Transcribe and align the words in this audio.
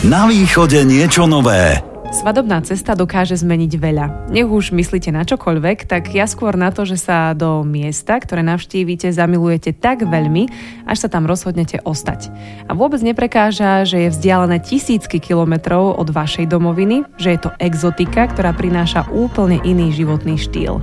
Na 0.00 0.24
východe 0.24 0.80
niečo 0.88 1.28
nové. 1.28 1.76
Svadobná 2.08 2.64
cesta 2.64 2.96
dokáže 2.96 3.36
zmeniť 3.36 3.72
veľa. 3.76 4.32
Nech 4.32 4.48
už 4.48 4.72
myslíte 4.72 5.12
na 5.12 5.28
čokoľvek, 5.28 5.84
tak 5.84 6.16
ja 6.16 6.24
skôr 6.24 6.56
na 6.56 6.72
to, 6.72 6.88
že 6.88 6.96
sa 6.96 7.36
do 7.36 7.60
miesta, 7.68 8.16
ktoré 8.16 8.40
navštívite, 8.40 9.12
zamilujete 9.12 9.76
tak 9.76 10.08
veľmi, 10.08 10.48
až 10.88 11.04
sa 11.04 11.08
tam 11.12 11.28
rozhodnete 11.28 11.84
ostať. 11.84 12.32
A 12.64 12.72
vôbec 12.72 13.04
neprekáža, 13.04 13.84
že 13.84 14.08
je 14.08 14.12
vzdialené 14.16 14.64
tisícky 14.64 15.20
kilometrov 15.20 16.00
od 16.00 16.08
vašej 16.08 16.48
domoviny, 16.48 17.04
že 17.20 17.36
je 17.36 17.40
to 17.44 17.50
exotika, 17.60 18.24
ktorá 18.24 18.56
prináša 18.56 19.04
úplne 19.12 19.60
iný 19.68 19.92
životný 19.92 20.40
štýl. 20.40 20.80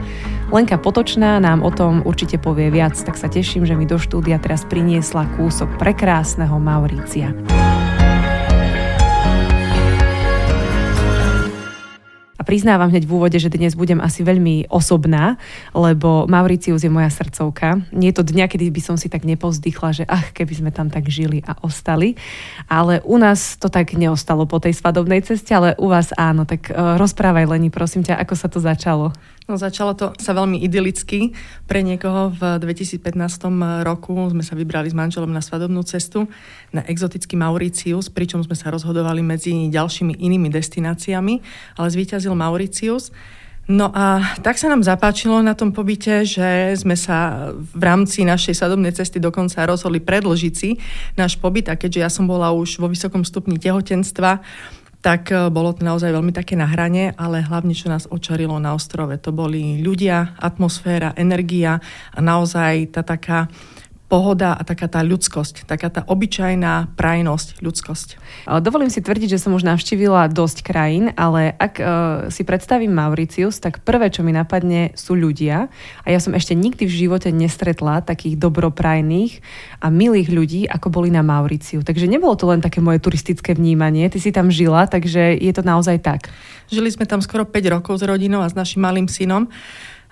Lenka 0.53 0.77
Potočná 0.77 1.41
nám 1.41 1.65
o 1.65 1.73
tom 1.73 2.05
určite 2.05 2.37
povie 2.37 2.69
viac, 2.69 2.93
tak 2.93 3.17
sa 3.17 3.25
teším, 3.33 3.65
že 3.65 3.73
mi 3.73 3.89
do 3.89 3.97
štúdia 3.97 4.37
teraz 4.37 4.61
priniesla 4.61 5.25
kúsok 5.41 5.73
prekrásneho 5.81 6.61
Maurícia. 6.61 7.33
Priznávam 12.45 12.89
hneď 12.89 13.09
v 13.09 13.13
úvode, 13.17 13.37
že 13.37 13.49
dnes 13.49 13.73
budem 13.73 13.97
asi 13.97 14.21
veľmi 14.21 14.69
osobná, 14.69 15.41
lebo 15.73 16.29
Mauricius 16.29 16.85
je 16.85 16.91
moja 16.91 17.09
srdcovka. 17.09 17.81
Nie 17.95 18.13
je 18.13 18.21
to 18.21 18.27
dňa, 18.27 18.45
kedy 18.49 18.69
by 18.69 18.81
som 18.83 18.95
si 18.99 19.09
tak 19.09 19.25
nepozdychla, 19.25 19.89
že 19.93 20.03
ach, 20.05 20.33
keby 20.33 20.53
sme 20.53 20.71
tam 20.73 20.93
tak 20.93 21.09
žili 21.09 21.41
a 21.45 21.57
ostali. 21.65 22.19
Ale 22.69 23.01
u 23.07 23.17
nás 23.17 23.57
to 23.57 23.71
tak 23.71 23.97
neostalo 23.97 24.45
po 24.45 24.61
tej 24.61 24.77
svadobnej 24.77 25.25
ceste, 25.25 25.55
ale 25.55 25.73
u 25.81 25.89
vás 25.89 26.13
áno. 26.13 26.45
Tak 26.45 26.69
uh, 26.69 26.99
rozprávaj 27.01 27.49
Leni, 27.49 27.73
prosím 27.73 28.05
ťa, 28.05 28.21
ako 28.21 28.33
sa 28.37 28.47
to 28.51 28.59
začalo. 28.61 29.15
No 29.47 29.55
začalo 29.55 29.95
to 29.95 30.11
sa 30.19 30.35
veľmi 30.35 30.59
idylicky. 30.59 31.31
Pre 31.71 31.79
niekoho 31.79 32.35
v 32.35 32.59
2015 32.59 33.15
roku 33.87 34.11
sme 34.27 34.43
sa 34.43 34.59
vybrali 34.59 34.91
s 34.91 34.95
manželom 34.95 35.31
na 35.31 35.39
svadobnú 35.39 35.87
cestu 35.87 36.27
na 36.75 36.83
exotický 36.83 37.39
Mauricius, 37.39 38.11
pričom 38.11 38.43
sme 38.43 38.59
sa 38.59 38.67
rozhodovali 38.75 39.23
medzi 39.23 39.71
ďalšími 39.71 40.19
inými 40.19 40.51
destináciami, 40.51 41.39
ale 41.79 41.87
zvíťazil 42.27 42.35
Mauricius. 42.35 43.15
No 43.67 43.91
a 43.91 44.23
tak 44.39 44.55
sa 44.55 44.71
nám 44.71 44.79
zapáčilo 44.79 45.43
na 45.43 45.51
tom 45.51 45.75
pobyte, 45.75 46.23
že 46.23 46.71
sme 46.79 46.95
sa 46.95 47.51
v 47.51 47.83
rámci 47.83 48.23
našej 48.23 48.55
sadobnej 48.63 48.95
cesty 48.95 49.19
dokonca 49.19 49.67
rozhodli 49.67 49.99
predlžiť 49.99 50.53
si 50.55 50.79
náš 51.19 51.35
pobyt 51.35 51.67
a 51.67 51.75
keďže 51.75 51.99
ja 51.99 52.07
som 52.07 52.31
bola 52.31 52.55
už 52.55 52.79
vo 52.79 52.87
vysokom 52.87 53.27
stupni 53.27 53.59
tehotenstva, 53.59 54.39
tak 55.03 55.35
e, 55.35 55.51
bolo 55.51 55.75
to 55.75 55.83
naozaj 55.83 56.15
veľmi 56.15 56.31
také 56.31 56.55
na 56.55 56.63
hrane, 56.63 57.11
ale 57.19 57.43
hlavne, 57.43 57.75
čo 57.75 57.91
nás 57.91 58.07
očarilo 58.07 58.55
na 58.55 58.71
ostrove, 58.71 59.19
to 59.19 59.35
boli 59.35 59.83
ľudia, 59.83 60.39
atmosféra, 60.39 61.11
energia 61.19 61.83
a 62.15 62.19
naozaj 62.23 62.95
tá 62.95 63.03
taká 63.03 63.51
pohoda 64.07 64.55
a 64.55 64.63
taká 64.63 64.87
tá 64.87 65.03
ľudskosť, 65.03 65.67
taká 65.67 65.91
tá 65.91 66.01
obyčajná 66.07 66.95
prajnosť, 66.95 67.59
ľudskosť. 67.59 68.09
Dovolím 68.63 68.87
si 68.87 69.03
tvrdiť, 69.03 69.35
že 69.35 69.43
som 69.43 69.51
už 69.51 69.67
navštívila 69.67 70.31
dosť 70.31 70.63
krajín, 70.63 71.11
ale 71.19 71.51
ak 71.51 71.73
uh, 71.77 71.87
si 72.31 72.47
predstavím 72.47 72.95
Mauricius, 72.95 73.59
tak 73.59 73.83
prvé, 73.83 74.07
čo 74.07 74.23
mi 74.23 74.31
napadne, 74.31 74.95
sú 74.95 75.11
ľudia. 75.11 75.67
A 76.03 76.07
ja 76.07 76.23
som 76.23 76.31
ešte 76.31 76.55
nikdy 76.55 76.87
v 76.87 76.97
živote 77.07 77.35
nestretla 77.35 77.99
takých 77.99 78.39
dobroprajných 78.39 79.43
a 79.83 79.91
milých 79.91 80.31
ľudí, 80.31 80.61
ako 80.71 80.87
boli 80.87 81.11
na 81.11 81.19
Mauriciu. 81.19 81.83
Takže 81.83 82.07
nebolo 82.07 82.39
to 82.39 82.47
len 82.47 82.63
také 82.63 82.79
moje 82.79 83.03
turistické 83.03 83.59
vnímanie. 83.59 84.07
Ty 84.07 84.23
si 84.23 84.31
tam 84.31 84.47
žila, 84.47 84.87
takže 84.87 85.35
je 85.35 85.51
to 85.51 85.67
naozaj 85.67 85.99
tak. 85.99 86.31
Žili 86.71 86.95
sme 86.95 87.03
tam 87.03 87.19
skoro 87.19 87.43
5 87.43 87.75
rokov 87.75 87.99
s 87.99 88.03
rodinou 88.07 88.39
a 88.39 88.47
s 88.47 88.55
našim 88.55 88.79
malým 88.79 89.11
synom. 89.11 89.51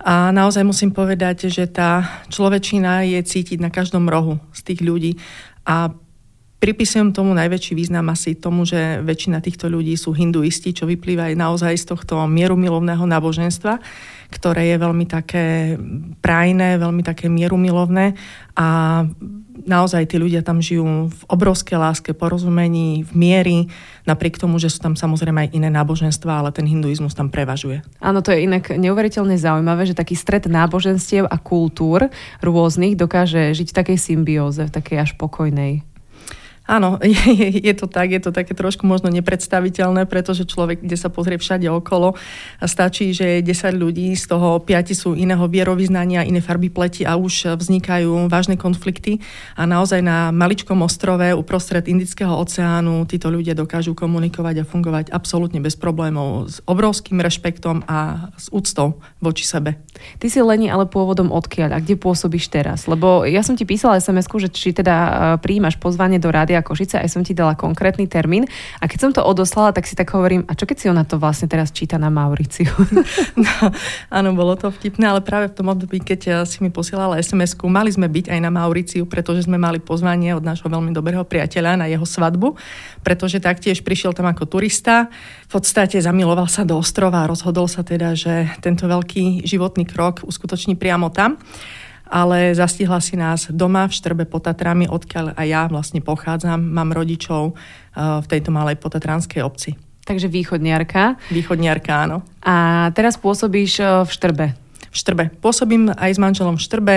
A 0.02 0.30
naozaj 0.36 0.68
musím 0.68 0.92
povedať, 0.92 1.48
že 1.48 1.72
tá 1.72 2.24
človečina 2.28 3.08
je 3.08 3.20
cítiť 3.24 3.64
na 3.64 3.72
každom 3.72 4.12
rohu 4.12 4.42
z 4.52 4.60
tých 4.72 4.80
ľudí. 4.84 5.16
A 5.64 5.96
pripisujem 6.60 7.14
tomu 7.14 7.38
najväčší 7.38 7.74
význam 7.78 8.10
asi 8.10 8.34
tomu, 8.34 8.66
že 8.66 9.00
väčšina 9.06 9.38
týchto 9.40 9.70
ľudí 9.70 9.94
sú 9.94 10.12
hinduisti, 10.18 10.74
čo 10.74 10.90
vyplýva 10.90 11.30
aj 11.32 11.36
naozaj 11.38 11.74
z 11.78 11.86
tohto 11.94 12.26
mierumilovného 12.26 13.06
náboženstva, 13.06 13.78
ktoré 14.30 14.73
je 14.73 14.78
veľmi 14.81 15.06
také 15.06 15.78
prajné, 16.20 16.81
veľmi 16.81 17.02
také 17.06 17.30
mierumilovné 17.31 18.18
a 18.56 18.68
naozaj 19.66 20.12
tí 20.12 20.19
ľudia 20.19 20.44
tam 20.44 20.59
žijú 20.59 21.09
v 21.09 21.22
obrovskej 21.31 21.80
láske, 21.80 22.12
porozumení, 22.12 23.08
v 23.08 23.12
miery, 23.16 23.58
napriek 24.03 24.38
tomu, 24.38 24.59
že 24.59 24.69
sú 24.69 24.84
tam 24.84 24.94
samozrejme 24.94 25.47
aj 25.47 25.53
iné 25.56 25.69
náboženstva, 25.72 26.44
ale 26.44 26.50
ten 26.52 26.68
hinduizmus 26.68 27.18
tam 27.18 27.31
prevažuje. 27.31 27.81
Áno, 28.03 28.19
to 28.19 28.36
je 28.36 28.46
inak 28.46 28.75
neuveriteľne 28.75 29.36
zaujímavé, 29.40 29.88
že 29.88 29.97
taký 29.97 30.13
stred 30.13 30.46
náboženstiev 30.46 31.25
a 31.25 31.38
kultúr 31.40 32.12
rôznych 32.44 33.00
dokáže 33.00 33.56
žiť 33.56 33.68
v 33.72 33.78
takej 33.84 33.97
symbióze, 33.97 34.68
v 34.68 34.75
takej 34.75 34.97
až 35.02 35.12
pokojnej. 35.18 35.84
Áno, 36.66 36.98
je, 37.06 37.62
je 37.62 37.74
to 37.78 37.86
tak, 37.86 38.09
je 38.09 38.22
to 38.22 38.34
také 38.34 38.58
trošku 38.58 38.90
možno 38.90 39.14
nepredstaviteľné, 39.14 40.09
pretože 40.09 40.50
človek, 40.50 40.81
kde 40.81 40.98
sa 40.98 41.14
pozrie 41.14 41.38
všade 41.38 41.70
okolo, 41.70 42.18
stačí, 42.66 43.14
že 43.14 43.40
je 43.40 43.53
10 43.53 43.78
ľudí, 43.78 44.18
z 44.18 44.26
toho 44.26 44.58
5 44.58 44.98
sú 44.98 45.14
iného 45.14 45.46
vierovýznania, 45.46 46.25
iné 46.25 46.42
farby 46.42 46.74
pleti 46.74 47.06
a 47.06 47.22
už 47.22 47.54
vznikajú 47.62 48.25
vážne 48.25 48.58
konflikty 48.58 49.22
a 49.54 49.70
naozaj 49.70 50.02
na 50.02 50.34
maličkom 50.34 50.81
ostrove 50.81 51.25
uprostred 51.38 51.86
Indického 51.86 52.34
oceánu 52.34 53.06
títo 53.06 53.30
ľudia 53.30 53.54
dokážu 53.54 53.94
komunikovať 53.94 54.66
a 54.66 54.68
fungovať 54.68 55.06
absolútne 55.14 55.62
bez 55.62 55.78
problémov, 55.78 56.50
s 56.50 56.58
obrovským 56.66 57.22
rešpektom 57.22 57.86
a 57.86 58.30
s 58.42 58.50
úctou 58.50 58.98
voči 59.22 59.46
sebe. 59.46 59.84
Ty 60.19 60.28
si 60.31 60.39
Leni 60.39 60.67
ale 60.72 60.88
pôvodom 60.88 61.31
odkiaľ 61.33 61.75
a 61.75 61.79
kde 61.81 62.00
pôsobíš 62.00 62.47
teraz? 62.51 62.85
Lebo 62.85 63.28
ja 63.28 63.41
som 63.41 63.57
ti 63.57 63.67
písala 63.67 64.00
sms 64.00 64.28
že 64.35 64.50
či 64.51 64.75
teda 64.75 64.95
e, 64.95 65.09
príjmaš 65.39 65.79
pozvanie 65.79 66.19
do 66.19 66.31
rádia 66.31 66.59
Košice, 66.63 67.00
aj 67.00 67.09
som 67.11 67.22
ti 67.23 67.35
dala 67.35 67.56
konkrétny 67.56 68.06
termín. 68.07 68.47
A 68.79 68.88
keď 68.88 69.00
som 69.00 69.11
to 69.11 69.22
odoslala, 69.23 69.72
tak 69.72 69.88
si 69.88 69.95
tak 69.95 70.11
hovorím, 70.11 70.44
a 70.47 70.53
čo 70.53 70.67
keď 70.67 70.78
si 70.78 70.88
ona 70.91 71.03
to 71.07 71.19
vlastne 71.19 71.47
teraz 71.47 71.72
číta 71.72 72.00
na 72.00 72.11
Mauriciu? 72.11 72.72
No, 73.35 73.69
áno, 74.09 74.31
bolo 74.31 74.56
to 74.56 74.72
vtipné, 74.72 75.11
ale 75.11 75.19
práve 75.19 75.51
v 75.51 75.57
tom 75.59 75.67
období, 75.67 76.00
keď 76.01 76.22
eh, 76.25 76.33
si 76.47 76.63
mi 76.63 76.72
posielala 76.72 77.19
sms 77.19 77.59
mali 77.67 77.91
sme 77.91 78.07
byť 78.07 78.31
aj 78.31 78.39
na 78.39 78.50
Mauriciu, 78.50 79.03
pretože 79.06 79.45
sme 79.45 79.59
mali 79.59 79.83
pozvanie 79.83 80.31
od 80.33 80.41
nášho 80.41 80.72
veľmi 80.72 80.95
dobrého 80.95 81.27
priateľa 81.27 81.79
na 81.79 81.85
jeho 81.91 82.07
svadbu, 82.07 82.56
pretože 83.03 83.44
taktiež 83.44 83.83
prišiel 83.83 84.16
tam 84.16 84.31
ako 84.31 84.47
turista, 84.47 85.12
v 85.45 85.47
podstate 85.47 86.01
zamiloval 86.01 86.50
sa 86.50 86.66
do 86.66 86.81
ostrova 86.81 87.22
a 87.23 87.29
rozhodol 87.29 87.69
sa 87.69 87.85
teda, 87.85 88.17
že 88.17 88.50
tento 88.66 88.89
veľký 88.89 89.45
životný 89.45 89.85
krok 89.85 90.25
uskutoční 90.25 90.73
priamo 90.73 91.13
tam 91.13 91.38
ale 92.06 92.53
zastihla 92.53 93.01
si 93.01 93.17
nás 93.17 93.50
doma 93.50 93.89
v 93.89 93.95
Štrbe 93.97 94.23
pod 94.29 94.45
Tatrami, 94.45 94.85
odkiaľ 94.85 95.33
aj 95.33 95.47
ja 95.50 95.63
vlastne 95.66 96.06
pochádzam. 96.06 96.61
Mám 96.61 96.94
rodičov 96.94 97.53
uh, 97.53 98.22
v 98.22 98.28
tejto 98.29 98.53
malej 98.53 98.78
potatranskej 98.78 99.41
obci. 99.41 99.73
Takže 100.06 100.29
východniarka. 100.29 101.17
Východniarka, 101.33 102.06
áno. 102.06 102.22
A 102.45 102.88
teraz 102.94 103.17
pôsobíš 103.17 103.81
uh, 103.81 104.06
v 104.06 104.09
Štrbe. 104.13 104.45
V 104.94 104.95
Štrbe. 104.95 105.23
Pôsobím 105.41 105.89
aj 105.97 106.13
s 106.13 106.19
manželom 106.22 106.62
v 106.62 106.66
Štrbe. 106.66 106.95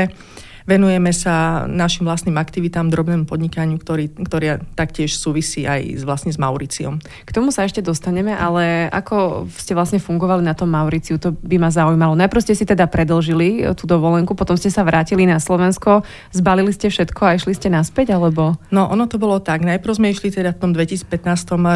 Venujeme 0.68 1.16
sa 1.16 1.64
našim 1.64 2.04
vlastným 2.04 2.36
aktivitám, 2.36 2.92
drobnému 2.92 3.24
podnikaniu, 3.24 3.80
ktorý, 3.80 4.12
ktorý 4.20 4.60
taktiež 4.76 5.16
súvisí 5.16 5.64
aj 5.64 5.96
s, 5.96 6.02
vlastne 6.04 6.28
s 6.28 6.36
Mauriciom. 6.36 7.00
K 7.00 7.30
tomu 7.32 7.48
sa 7.48 7.64
ešte 7.64 7.80
dostaneme, 7.80 8.36
ale 8.36 8.92
ako 8.92 9.48
ste 9.48 9.72
vlastne 9.72 9.96
fungovali 9.96 10.44
na 10.44 10.52
tom 10.52 10.68
Mauriciu, 10.68 11.16
to 11.16 11.32
by 11.32 11.56
ma 11.56 11.72
zaujímalo. 11.72 12.12
Najprv 12.20 12.44
ste 12.44 12.52
si 12.52 12.68
teda 12.68 12.84
predlžili 12.84 13.64
e, 13.64 13.72
tú 13.72 13.88
dovolenku, 13.88 14.36
potom 14.36 14.60
ste 14.60 14.68
sa 14.68 14.84
vrátili 14.84 15.24
na 15.24 15.40
Slovensko, 15.40 16.04
zbalili 16.36 16.76
ste 16.76 16.92
všetko 16.92 17.20
a 17.24 17.40
išli 17.40 17.56
ste 17.56 17.72
naspäť, 17.72 18.12
alebo? 18.12 18.60
No, 18.68 18.92
ono 18.92 19.08
to 19.08 19.16
bolo 19.16 19.40
tak. 19.40 19.64
Najprv 19.64 19.96
sme 19.96 20.12
išli 20.12 20.28
teda 20.28 20.52
v 20.52 20.68
tom 20.68 20.76
2015 20.76 21.08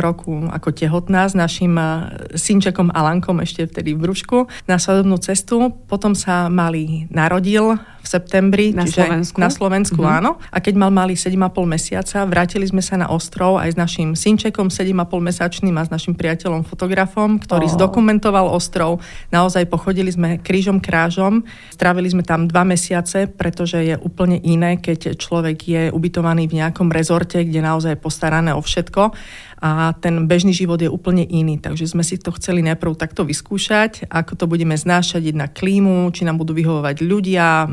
roku 0.04 0.52
ako 0.52 0.68
tehotná 0.68 1.24
s 1.24 1.32
našim 1.32 1.80
e, 1.80 2.12
synčekom 2.36 2.92
Alankom 2.92 3.40
ešte 3.40 3.64
vtedy 3.64 3.96
v 3.96 4.04
brúšku 4.04 4.52
na 4.68 4.76
svadobnú 4.76 5.16
cestu. 5.16 5.72
Potom 5.88 6.12
sa 6.12 6.52
mali 6.52 7.08
narodil 7.08 7.80
v 8.02 8.06
septembri. 8.06 8.74
Na 8.74 8.84
Slovensku? 8.84 9.38
Na 9.38 9.48
Slovensku, 9.48 10.00
mm-hmm. 10.02 10.18
áno. 10.18 10.30
A 10.50 10.58
keď 10.58 10.74
mal 10.74 10.90
mali 10.90 11.14
7,5 11.14 11.38
mesiaca, 11.64 12.18
vrátili 12.26 12.66
sme 12.66 12.82
sa 12.82 12.98
na 12.98 13.06
ostrov 13.06 13.62
aj 13.62 13.72
s 13.72 13.76
našim 13.78 14.18
synčekom 14.18 14.68
7,5 14.68 15.06
mesačným 15.22 15.78
a 15.78 15.86
s 15.86 15.90
našim 15.94 16.18
priateľom 16.18 16.66
fotografom, 16.66 17.38
ktorý 17.38 17.70
oh. 17.70 17.74
zdokumentoval 17.78 18.50
ostrov. 18.50 18.98
Naozaj 19.30 19.70
pochodili 19.70 20.10
sme 20.10 20.42
krížom 20.42 20.82
krážom. 20.82 21.46
Strávili 21.70 22.10
sme 22.10 22.26
tam 22.26 22.50
dva 22.50 22.66
mesiace, 22.66 23.30
pretože 23.30 23.78
je 23.78 23.94
úplne 24.02 24.42
iné, 24.42 24.82
keď 24.82 25.14
človek 25.14 25.58
je 25.62 25.82
ubytovaný 25.94 26.50
v 26.50 26.58
nejakom 26.58 26.90
rezorte, 26.90 27.46
kde 27.46 27.62
naozaj 27.62 27.94
je 27.94 28.02
postarané 28.02 28.50
o 28.50 28.60
všetko 28.60 29.14
a 29.62 29.94
ten 29.94 30.26
bežný 30.26 30.50
život 30.50 30.82
je 30.82 30.90
úplne 30.90 31.22
iný. 31.22 31.62
Takže 31.62 31.86
sme 31.86 32.02
si 32.02 32.18
to 32.18 32.34
chceli 32.34 32.66
najprv 32.66 32.98
takto 32.98 33.22
vyskúšať, 33.22 34.10
ako 34.10 34.34
to 34.34 34.44
budeme 34.50 34.74
znášať 34.74 35.30
na 35.30 35.46
klímu, 35.46 36.10
či 36.10 36.26
nám 36.26 36.42
budú 36.42 36.50
vyhovovať 36.50 37.06
ľudia, 37.06 37.70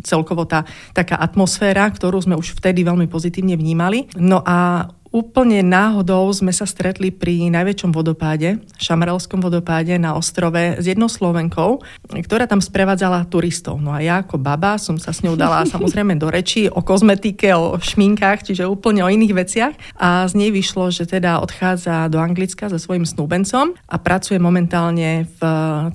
celkovo 0.00 0.48
tá 0.48 0.64
taká 0.96 1.20
atmosféra, 1.20 1.92
ktorú 1.92 2.24
sme 2.24 2.40
už 2.40 2.56
vtedy 2.56 2.82
veľmi 2.88 3.04
pozitívne 3.04 3.52
vnímali. 3.60 4.08
No 4.16 4.40
a 4.40 4.88
Úplne 5.16 5.64
náhodou 5.64 6.28
sme 6.36 6.52
sa 6.52 6.68
stretli 6.68 7.08
pri 7.08 7.48
najväčšom 7.48 7.88
vodopáde, 7.88 8.60
Šamarelskom 8.76 9.40
vodopáde 9.40 9.96
na 9.96 10.12
ostrove 10.12 10.76
s 10.76 10.84
jednou 10.84 11.08
Slovenkou, 11.08 11.80
ktorá 12.04 12.44
tam 12.44 12.60
sprevádzala 12.60 13.24
turistov. 13.32 13.80
No 13.80 13.96
a 13.96 14.04
ja 14.04 14.20
ako 14.20 14.36
baba 14.36 14.76
som 14.76 15.00
sa 15.00 15.16
s 15.16 15.24
ňou 15.24 15.32
dala 15.32 15.64
samozrejme 15.72 16.20
do 16.20 16.28
reči 16.28 16.68
o 16.68 16.84
kozmetike, 16.84 17.48
o 17.56 17.80
šminkách, 17.80 18.44
čiže 18.44 18.68
úplne 18.68 19.00
o 19.00 19.08
iných 19.08 19.32
veciach. 19.32 19.74
A 19.96 20.28
z 20.28 20.36
nej 20.36 20.52
vyšlo, 20.52 20.92
že 20.92 21.08
teda 21.08 21.40
odchádza 21.40 22.12
do 22.12 22.20
Anglicka 22.20 22.68
so 22.68 22.76
svojím 22.76 23.08
snúbencom 23.08 23.72
a 23.72 23.96
pracuje 23.96 24.36
momentálne 24.36 25.24
v 25.40 25.40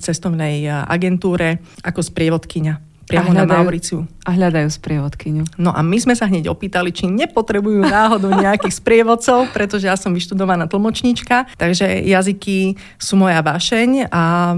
cestovnej 0.02 0.66
agentúre 0.66 1.62
ako 1.86 2.02
sprievodkyňa 2.02 2.91
priamo 3.06 3.34
hľadajú, 3.34 3.48
na 3.48 3.64
Mauriciu. 3.66 3.98
A 4.22 4.30
hľadajú 4.34 4.68
sprievodkyňu. 4.70 5.58
No 5.58 5.74
a 5.74 5.80
my 5.82 5.98
sme 5.98 6.14
sa 6.14 6.30
hneď 6.30 6.48
opýtali, 6.48 6.94
či 6.94 7.10
nepotrebujú 7.10 7.82
náhodou 7.82 8.30
nejakých 8.32 8.78
sprievodcov, 8.78 9.50
pretože 9.50 9.90
ja 9.90 9.98
som 9.98 10.14
vyštudovaná 10.14 10.70
tlmočníčka, 10.70 11.50
takže 11.58 12.06
jazyky 12.06 12.78
sú 12.96 13.14
moja 13.18 13.42
vášeň 13.42 14.08
a 14.08 14.54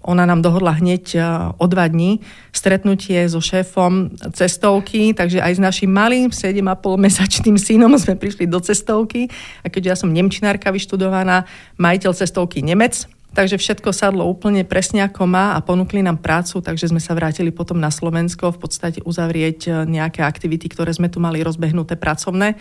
ona 0.00 0.24
nám 0.24 0.40
dohodla 0.40 0.80
hneď 0.80 1.04
e, 1.12 1.20
o 1.60 1.64
dva 1.68 1.84
dní 1.84 2.24
stretnutie 2.56 3.20
so 3.28 3.38
šéfom 3.38 4.16
cestovky, 4.32 5.12
takže 5.12 5.44
aj 5.44 5.52
s 5.56 5.60
našim 5.60 5.92
malým 5.92 6.32
7,5 6.32 6.56
mesačným 6.96 7.56
synom 7.60 7.92
sme 8.00 8.16
prišli 8.16 8.48
do 8.48 8.58
cestovky 8.64 9.28
a 9.60 9.68
keďže 9.68 9.90
ja 9.92 9.96
som 10.00 10.08
nemčinárka 10.08 10.72
vyštudovaná, 10.72 11.44
majiteľ 11.76 12.16
cestovky 12.16 12.64
Nemec, 12.64 13.04
Takže 13.30 13.62
všetko 13.62 13.94
sadlo 13.94 14.26
úplne 14.26 14.66
presne 14.66 15.06
ako 15.06 15.22
má 15.30 15.54
a 15.54 15.62
ponúkli 15.62 16.02
nám 16.02 16.18
prácu, 16.18 16.58
takže 16.58 16.90
sme 16.90 16.98
sa 16.98 17.14
vrátili 17.14 17.54
potom 17.54 17.78
na 17.78 17.86
Slovensko 17.86 18.50
v 18.50 18.58
podstate 18.58 18.98
uzavrieť 19.06 19.58
e, 19.66 19.70
nejaké 19.86 20.26
aktivity, 20.26 20.66
ktoré 20.66 20.90
sme 20.90 21.06
tu 21.06 21.22
mali 21.22 21.38
rozbehnuté 21.38 21.94
pracovné. 21.94 22.58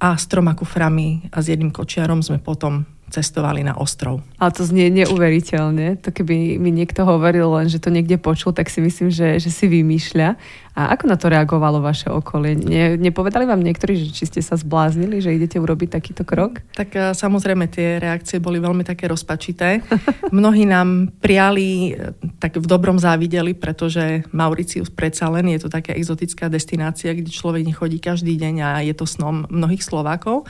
A 0.00 0.16
s 0.16 0.24
troma 0.24 0.56
kuframi 0.56 1.28
a 1.28 1.44
s 1.44 1.52
jedným 1.52 1.68
kočiarom 1.68 2.24
sme 2.24 2.40
potom 2.40 2.88
cestovali 3.10 3.66
na 3.66 3.74
ostrov. 3.74 4.22
Ale 4.38 4.54
to 4.54 4.62
znie 4.62 4.88
neuveriteľne. 4.94 5.98
To 6.00 6.14
keby 6.14 6.56
mi 6.56 6.70
niekto 6.70 7.02
hovoril 7.02 7.50
len, 7.58 7.66
že 7.66 7.82
to 7.82 7.90
niekde 7.90 8.16
počul, 8.22 8.54
tak 8.54 8.70
si 8.70 8.78
myslím, 8.78 9.10
že, 9.10 9.42
že 9.42 9.50
si 9.50 9.66
vymýšľa. 9.66 10.38
A 10.78 10.94
ako 10.94 11.10
na 11.10 11.18
to 11.18 11.26
reagovalo 11.26 11.82
vaše 11.82 12.06
okolie? 12.06 12.54
Ne, 12.54 12.94
nepovedali 12.94 13.42
vám 13.42 13.58
niektorí, 13.58 13.98
že 13.98 14.14
či 14.14 14.24
ste 14.30 14.40
sa 14.40 14.54
zbláznili, 14.54 15.18
že 15.18 15.34
idete 15.34 15.58
urobiť 15.58 15.98
takýto 15.98 16.22
krok? 16.22 16.62
Tak 16.78 16.88
e, 16.94 17.10
samozrejme 17.10 17.66
tie 17.66 17.98
reakcie 17.98 18.38
boli 18.38 18.62
veľmi 18.62 18.86
také 18.86 19.10
rozpačité. 19.10 19.82
Mnohí 20.32 20.70
nám 20.70 21.10
prijali, 21.18 21.98
e, 21.98 22.14
tak 22.38 22.62
v 22.62 22.70
dobrom 22.70 23.02
závideli, 23.02 23.58
pretože 23.58 24.22
Mauricius 24.30 24.94
predsa 24.94 25.26
len 25.28 25.50
je 25.50 25.58
to 25.58 25.68
taká 25.68 25.90
exotická 25.90 26.46
destinácia, 26.46 27.18
kde 27.18 27.34
človek 27.34 27.66
nechodí 27.66 27.98
každý 27.98 28.38
deň 28.38 28.54
a 28.62 28.70
je 28.86 28.94
to 28.94 29.10
snom 29.10 29.50
mnohých 29.50 29.82
Slovákov. 29.82 30.46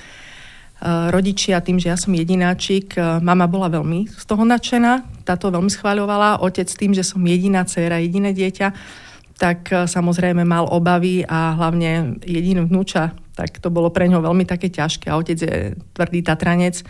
Eh, 0.81 1.13
rodičia 1.13 1.61
tým, 1.61 1.77
že 1.77 1.93
ja 1.93 1.97
som 2.01 2.17
jedináčik, 2.17 2.97
eh, 2.97 3.21
mama 3.21 3.45
bola 3.45 3.69
veľmi 3.69 4.09
z 4.09 4.25
toho 4.25 4.49
nadšená, 4.49 5.05
táto 5.29 5.53
veľmi 5.53 5.69
schváľovala, 5.69 6.41
otec 6.41 6.65
tým, 6.73 6.97
že 6.97 7.05
som 7.05 7.21
jediná 7.21 7.69
dcéra, 7.69 8.01
jediné 8.01 8.33
dieťa, 8.33 8.73
tak 9.37 9.69
eh, 9.69 9.85
samozrejme 9.85 10.41
mal 10.41 10.65
obavy 10.73 11.21
a 11.29 11.53
hlavne 11.53 12.17
jediný 12.25 12.65
vnúča, 12.65 13.13
tak 13.37 13.61
to 13.61 13.69
bolo 13.69 13.93
pre 13.93 14.09
ňo 14.09 14.25
veľmi 14.25 14.49
také 14.49 14.73
ťažké 14.73 15.13
a 15.13 15.21
otec 15.21 15.37
je 15.37 15.77
tvrdý 15.77 16.25
Tatranec, 16.25 16.81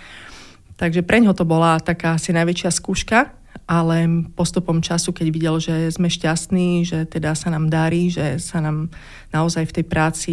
takže 0.78 1.02
pre 1.02 1.19
ňo 1.19 1.34
to 1.34 1.42
bola 1.42 1.82
taká 1.82 2.14
asi 2.14 2.31
najväčšia 2.31 2.70
skúška, 2.70 3.39
ale 3.70 4.26
postupom 4.35 4.82
času, 4.82 5.14
keď 5.14 5.26
videl, 5.31 5.55
že 5.62 5.94
sme 5.94 6.11
šťastní, 6.11 6.82
že 6.82 7.06
teda 7.06 7.38
sa 7.38 7.55
nám 7.55 7.70
darí, 7.70 8.11
že 8.11 8.43
sa 8.43 8.58
nám 8.58 8.91
naozaj 9.31 9.70
v 9.70 9.75
tej 9.79 9.85
práci 9.87 10.32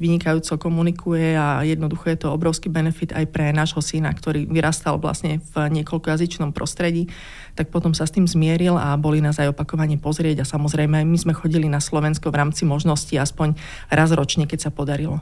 vynikajúco 0.00 0.56
komunikuje 0.56 1.36
a 1.36 1.60
jednoducho 1.68 2.08
je 2.08 2.18
to 2.24 2.32
obrovský 2.32 2.72
benefit 2.72 3.12
aj 3.12 3.28
pre 3.28 3.52
nášho 3.52 3.84
syna, 3.84 4.08
ktorý 4.16 4.48
vyrastal 4.48 4.96
vlastne 4.96 5.44
v 5.52 5.54
niekoľkojazyčnom 5.80 6.56
prostredí, 6.56 7.12
tak 7.52 7.68
potom 7.68 7.92
sa 7.92 8.08
s 8.08 8.14
tým 8.16 8.24
zmieril 8.24 8.80
a 8.80 8.96
boli 8.96 9.20
nás 9.20 9.36
aj 9.36 9.52
opakovane 9.52 10.00
pozrieť 10.00 10.40
a 10.40 10.48
samozrejme 10.48 11.04
my 11.04 11.18
sme 11.20 11.36
chodili 11.36 11.68
na 11.68 11.84
Slovensko 11.84 12.32
v 12.32 12.40
rámci 12.40 12.64
možnosti 12.64 13.12
aspoň 13.12 13.52
raz 13.92 14.08
ročne, 14.16 14.48
keď 14.48 14.68
sa 14.68 14.70
podarilo. 14.72 15.20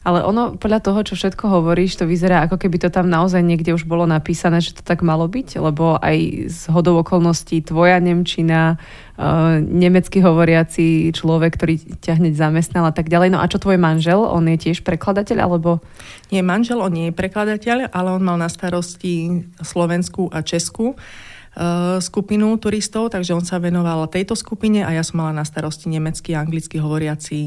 Ale 0.00 0.24
ono, 0.24 0.56
podľa 0.56 0.80
toho, 0.80 1.04
čo 1.04 1.12
všetko 1.12 1.60
hovoríš, 1.60 2.00
to 2.00 2.08
vyzerá 2.08 2.48
ako 2.48 2.56
keby 2.56 2.80
to 2.80 2.88
tam 2.88 3.12
naozaj 3.12 3.44
niekde 3.44 3.76
už 3.76 3.84
bolo 3.84 4.08
napísané, 4.08 4.64
že 4.64 4.72
to 4.72 4.80
tak 4.80 5.04
malo 5.04 5.28
byť, 5.28 5.60
lebo 5.60 6.00
aj 6.00 6.48
z 6.48 6.60
hodou 6.72 6.96
okolností 7.04 7.60
tvoja 7.60 8.00
Nemčina, 8.00 8.80
uh, 9.20 9.60
nemecky 9.60 10.24
hovoriaci 10.24 11.12
človek, 11.12 11.52
ktorý 11.52 12.00
ťa 12.00 12.16
hneď 12.16 12.32
zamestnal 12.32 12.88
a 12.88 12.96
tak 12.96 13.12
ďalej. 13.12 13.28
No 13.36 13.44
a 13.44 13.50
čo 13.50 13.60
tvoj 13.60 13.76
manžel? 13.76 14.24
On 14.24 14.40
je 14.48 14.56
tiež 14.56 14.88
prekladateľ, 14.88 15.36
alebo? 15.36 15.84
Nie, 16.32 16.40
manžel, 16.40 16.80
on 16.80 16.96
nie 16.96 17.12
je 17.12 17.18
prekladateľ, 17.20 17.92
ale 17.92 18.08
on 18.08 18.24
mal 18.24 18.40
na 18.40 18.48
starosti 18.48 19.44
Slovensku 19.60 20.32
a 20.32 20.40
Česku 20.40 20.96
uh, 20.96 22.00
skupinu 22.00 22.56
turistov, 22.56 23.12
takže 23.12 23.36
on 23.36 23.44
sa 23.44 23.60
venoval 23.60 24.08
tejto 24.08 24.32
skupine 24.32 24.80
a 24.80 24.96
ja 24.96 25.04
som 25.04 25.20
mala 25.20 25.36
na 25.36 25.44
starosti 25.44 25.92
nemecký 25.92 26.32
a 26.32 26.40
anglicky 26.40 26.80
hovoriaci 26.80 27.38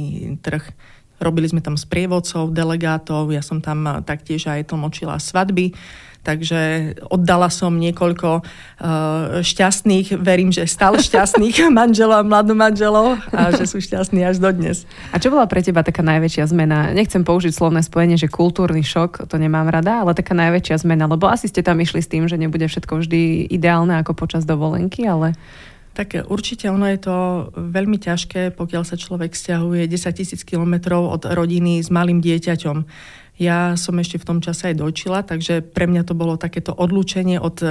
trh. 0.46 0.70
Robili 1.24 1.48
sme 1.48 1.64
tam 1.64 1.80
sprievodcov, 1.80 2.52
delegátov, 2.52 3.32
ja 3.32 3.40
som 3.40 3.64
tam 3.64 3.88
eh, 3.88 4.04
taktiež 4.04 4.52
aj 4.52 4.68
tlmočila 4.76 5.16
svadby, 5.18 5.72
takže 6.24 6.96
oddala 7.12 7.52
som 7.52 7.76
niekoľko 7.76 8.30
uh, 8.40 9.44
šťastných, 9.44 10.16
verím, 10.24 10.56
že 10.56 10.64
stále 10.64 11.04
šťastných 11.04 11.68
manželov 11.80 12.24
a 12.24 12.28
mladú 12.28 12.56
manželov 12.56 13.20
a 13.36 13.52
že 13.52 13.68
sú 13.68 13.84
šťastní 13.84 14.24
až 14.24 14.40
dodnes. 14.40 14.88
A 15.12 15.20
čo 15.20 15.30
bola 15.30 15.46
pre 15.46 15.60
teba 15.60 15.84
taká 15.84 16.00
najväčšia 16.00 16.48
zmena? 16.48 16.96
Nechcem 16.96 17.28
použiť 17.28 17.52
slovné 17.52 17.84
spojenie, 17.84 18.16
že 18.16 18.32
kultúrny 18.32 18.82
šok, 18.88 19.28
to 19.28 19.36
nemám 19.36 19.68
rada, 19.68 20.02
ale 20.02 20.16
taká 20.16 20.32
najväčšia 20.32 20.88
zmena, 20.88 21.12
lebo 21.12 21.28
asi 21.28 21.52
ste 21.52 21.60
tam 21.60 21.78
išli 21.84 22.00
s 22.00 22.08
tým, 22.08 22.26
že 22.32 22.40
nebude 22.40 22.66
všetko 22.72 23.04
vždy 23.04 23.52
ideálne 23.52 24.00
ako 24.00 24.16
počas 24.16 24.48
dovolenky, 24.48 25.04
ale... 25.04 25.36
Tak 25.94 26.26
určite 26.26 26.74
ono 26.74 26.90
je 26.90 26.98
to 26.98 27.16
veľmi 27.54 28.02
ťažké, 28.02 28.58
pokiaľ 28.58 28.82
sa 28.82 28.98
človek 28.98 29.38
stiahuje 29.38 29.86
10 29.86 30.18
tisíc 30.18 30.42
kilometrov 30.42 31.06
od 31.06 31.30
rodiny 31.30 31.78
s 31.86 31.94
malým 31.94 32.18
dieťaťom. 32.18 32.78
Ja 33.42 33.74
som 33.78 33.98
ešte 33.98 34.22
v 34.22 34.28
tom 34.30 34.40
čase 34.42 34.74
aj 34.74 34.82
dojčila, 34.82 35.26
takže 35.26 35.66
pre 35.66 35.90
mňa 35.90 36.06
to 36.06 36.14
bolo 36.14 36.38
takéto 36.38 36.70
odlúčenie 36.74 37.42
od 37.42 37.62
e, 37.66 37.70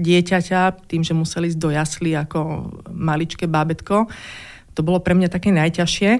dieťaťa, 0.00 0.88
tým, 0.88 1.04
že 1.04 1.12
museli 1.12 1.52
ísť 1.52 1.60
do 1.60 1.68
jasly 1.68 2.16
ako 2.16 2.72
maličké 2.92 3.44
bábetko. 3.44 4.08
To 4.72 4.80
bolo 4.80 5.04
pre 5.04 5.12
mňa 5.12 5.28
také 5.28 5.52
najťažšie 5.52 6.10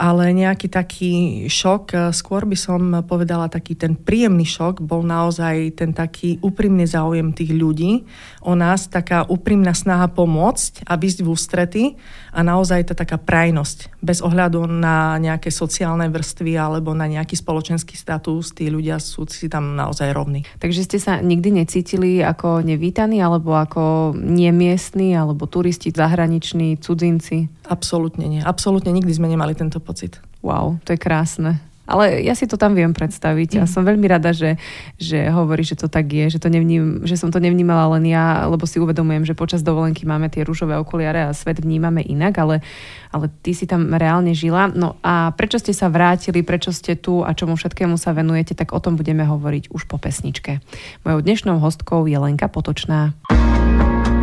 ale 0.00 0.32
nejaký 0.32 0.72
taký 0.72 1.12
šok, 1.44 1.84
e, 1.92 1.96
skôr 2.16 2.48
by 2.48 2.56
som 2.56 2.80
povedala 3.04 3.52
taký 3.52 3.76
ten 3.76 3.92
príjemný 3.92 4.48
šok, 4.48 4.80
bol 4.80 5.04
naozaj 5.04 5.76
ten 5.76 5.92
taký 5.92 6.40
úprimný 6.40 6.88
záujem 6.88 7.36
tých 7.36 7.52
ľudí 7.52 8.08
o 8.40 8.56
nás, 8.56 8.88
taká 8.88 9.28
úprimná 9.28 9.76
snaha 9.76 10.08
pomôcť 10.08 10.88
a 10.88 10.96
vysť 10.96 11.20
v 11.20 11.28
ústrety 11.28 11.84
a 12.32 12.40
naozaj 12.40 12.88
to 12.88 12.94
taká 12.96 13.20
prajnosť. 13.20 14.00
Bez 14.00 14.24
ohľadu 14.24 14.64
na 14.64 15.20
nejaké 15.20 15.52
sociálne 15.52 16.08
vrstvy 16.08 16.56
alebo 16.56 16.96
na 16.96 17.04
nejaký 17.04 17.36
spoločenský 17.36 18.00
status, 18.00 18.56
tí 18.56 18.72
ľudia 18.72 18.96
sú 18.96 19.28
si 19.28 19.52
tam 19.52 19.76
naozaj 19.76 20.16
rovní. 20.16 20.48
Takže 20.56 20.80
ste 20.88 20.96
sa 20.96 21.20
nikdy 21.20 21.60
necítili 21.60 22.24
ako 22.24 22.64
nevítaní 22.64 23.20
alebo 23.20 23.52
ako 23.52 24.16
nemiestní 24.16 25.12
alebo 25.12 25.44
turisti 25.44 25.92
zahraniční, 25.92 26.80
cudzinci? 26.80 27.52
Absolútne 27.68 28.26
nie. 28.26 28.40
Absolútne 28.40 28.90
nikdy 28.90 29.12
sme 29.12 29.28
nemali 29.28 29.52
tento 29.52 29.78
pocit. 29.90 30.22
Wow, 30.46 30.78
to 30.86 30.94
je 30.94 30.98
krásne. 31.02 31.58
Ale 31.90 32.22
ja 32.22 32.38
si 32.38 32.46
to 32.46 32.54
tam 32.54 32.78
viem 32.78 32.94
predstaviť 32.94 33.50
a 33.58 33.62
mm. 33.66 33.70
som 33.70 33.82
veľmi 33.82 34.06
rada, 34.06 34.30
že, 34.30 34.54
že 34.94 35.26
hovorí, 35.26 35.66
že 35.66 35.74
to 35.74 35.90
tak 35.90 36.06
je, 36.06 36.30
že, 36.30 36.38
to 36.38 36.46
nevním, 36.46 37.02
že 37.02 37.18
som 37.18 37.34
to 37.34 37.42
nevnímala 37.42 37.98
len 37.98 38.06
ja, 38.06 38.46
lebo 38.46 38.62
si 38.62 38.78
uvedomujem, 38.78 39.26
že 39.26 39.34
počas 39.34 39.66
dovolenky 39.66 40.06
máme 40.06 40.30
tie 40.30 40.46
rúžové 40.46 40.78
okuliare 40.78 41.26
a 41.26 41.34
svet 41.34 41.58
vnímame 41.58 42.06
inak, 42.06 42.38
ale, 42.38 42.62
ale 43.10 43.26
ty 43.42 43.58
si 43.58 43.66
tam 43.66 43.90
reálne 43.90 44.30
žila. 44.38 44.70
No 44.70 45.02
a 45.02 45.34
prečo 45.34 45.58
ste 45.58 45.74
sa 45.74 45.90
vrátili, 45.90 46.46
prečo 46.46 46.70
ste 46.70 46.94
tu 46.94 47.26
a 47.26 47.34
čomu 47.34 47.58
všetkému 47.58 47.98
sa 47.98 48.14
venujete, 48.14 48.54
tak 48.54 48.70
o 48.70 48.78
tom 48.78 48.94
budeme 48.94 49.26
hovoriť 49.26 49.74
už 49.74 49.90
po 49.90 49.98
pesničke. 49.98 50.62
Mojou 51.02 51.18
dnešnou 51.26 51.58
hostkou 51.58 52.06
je 52.06 52.14
Lenka 52.22 52.46
Potočná. 52.46 53.18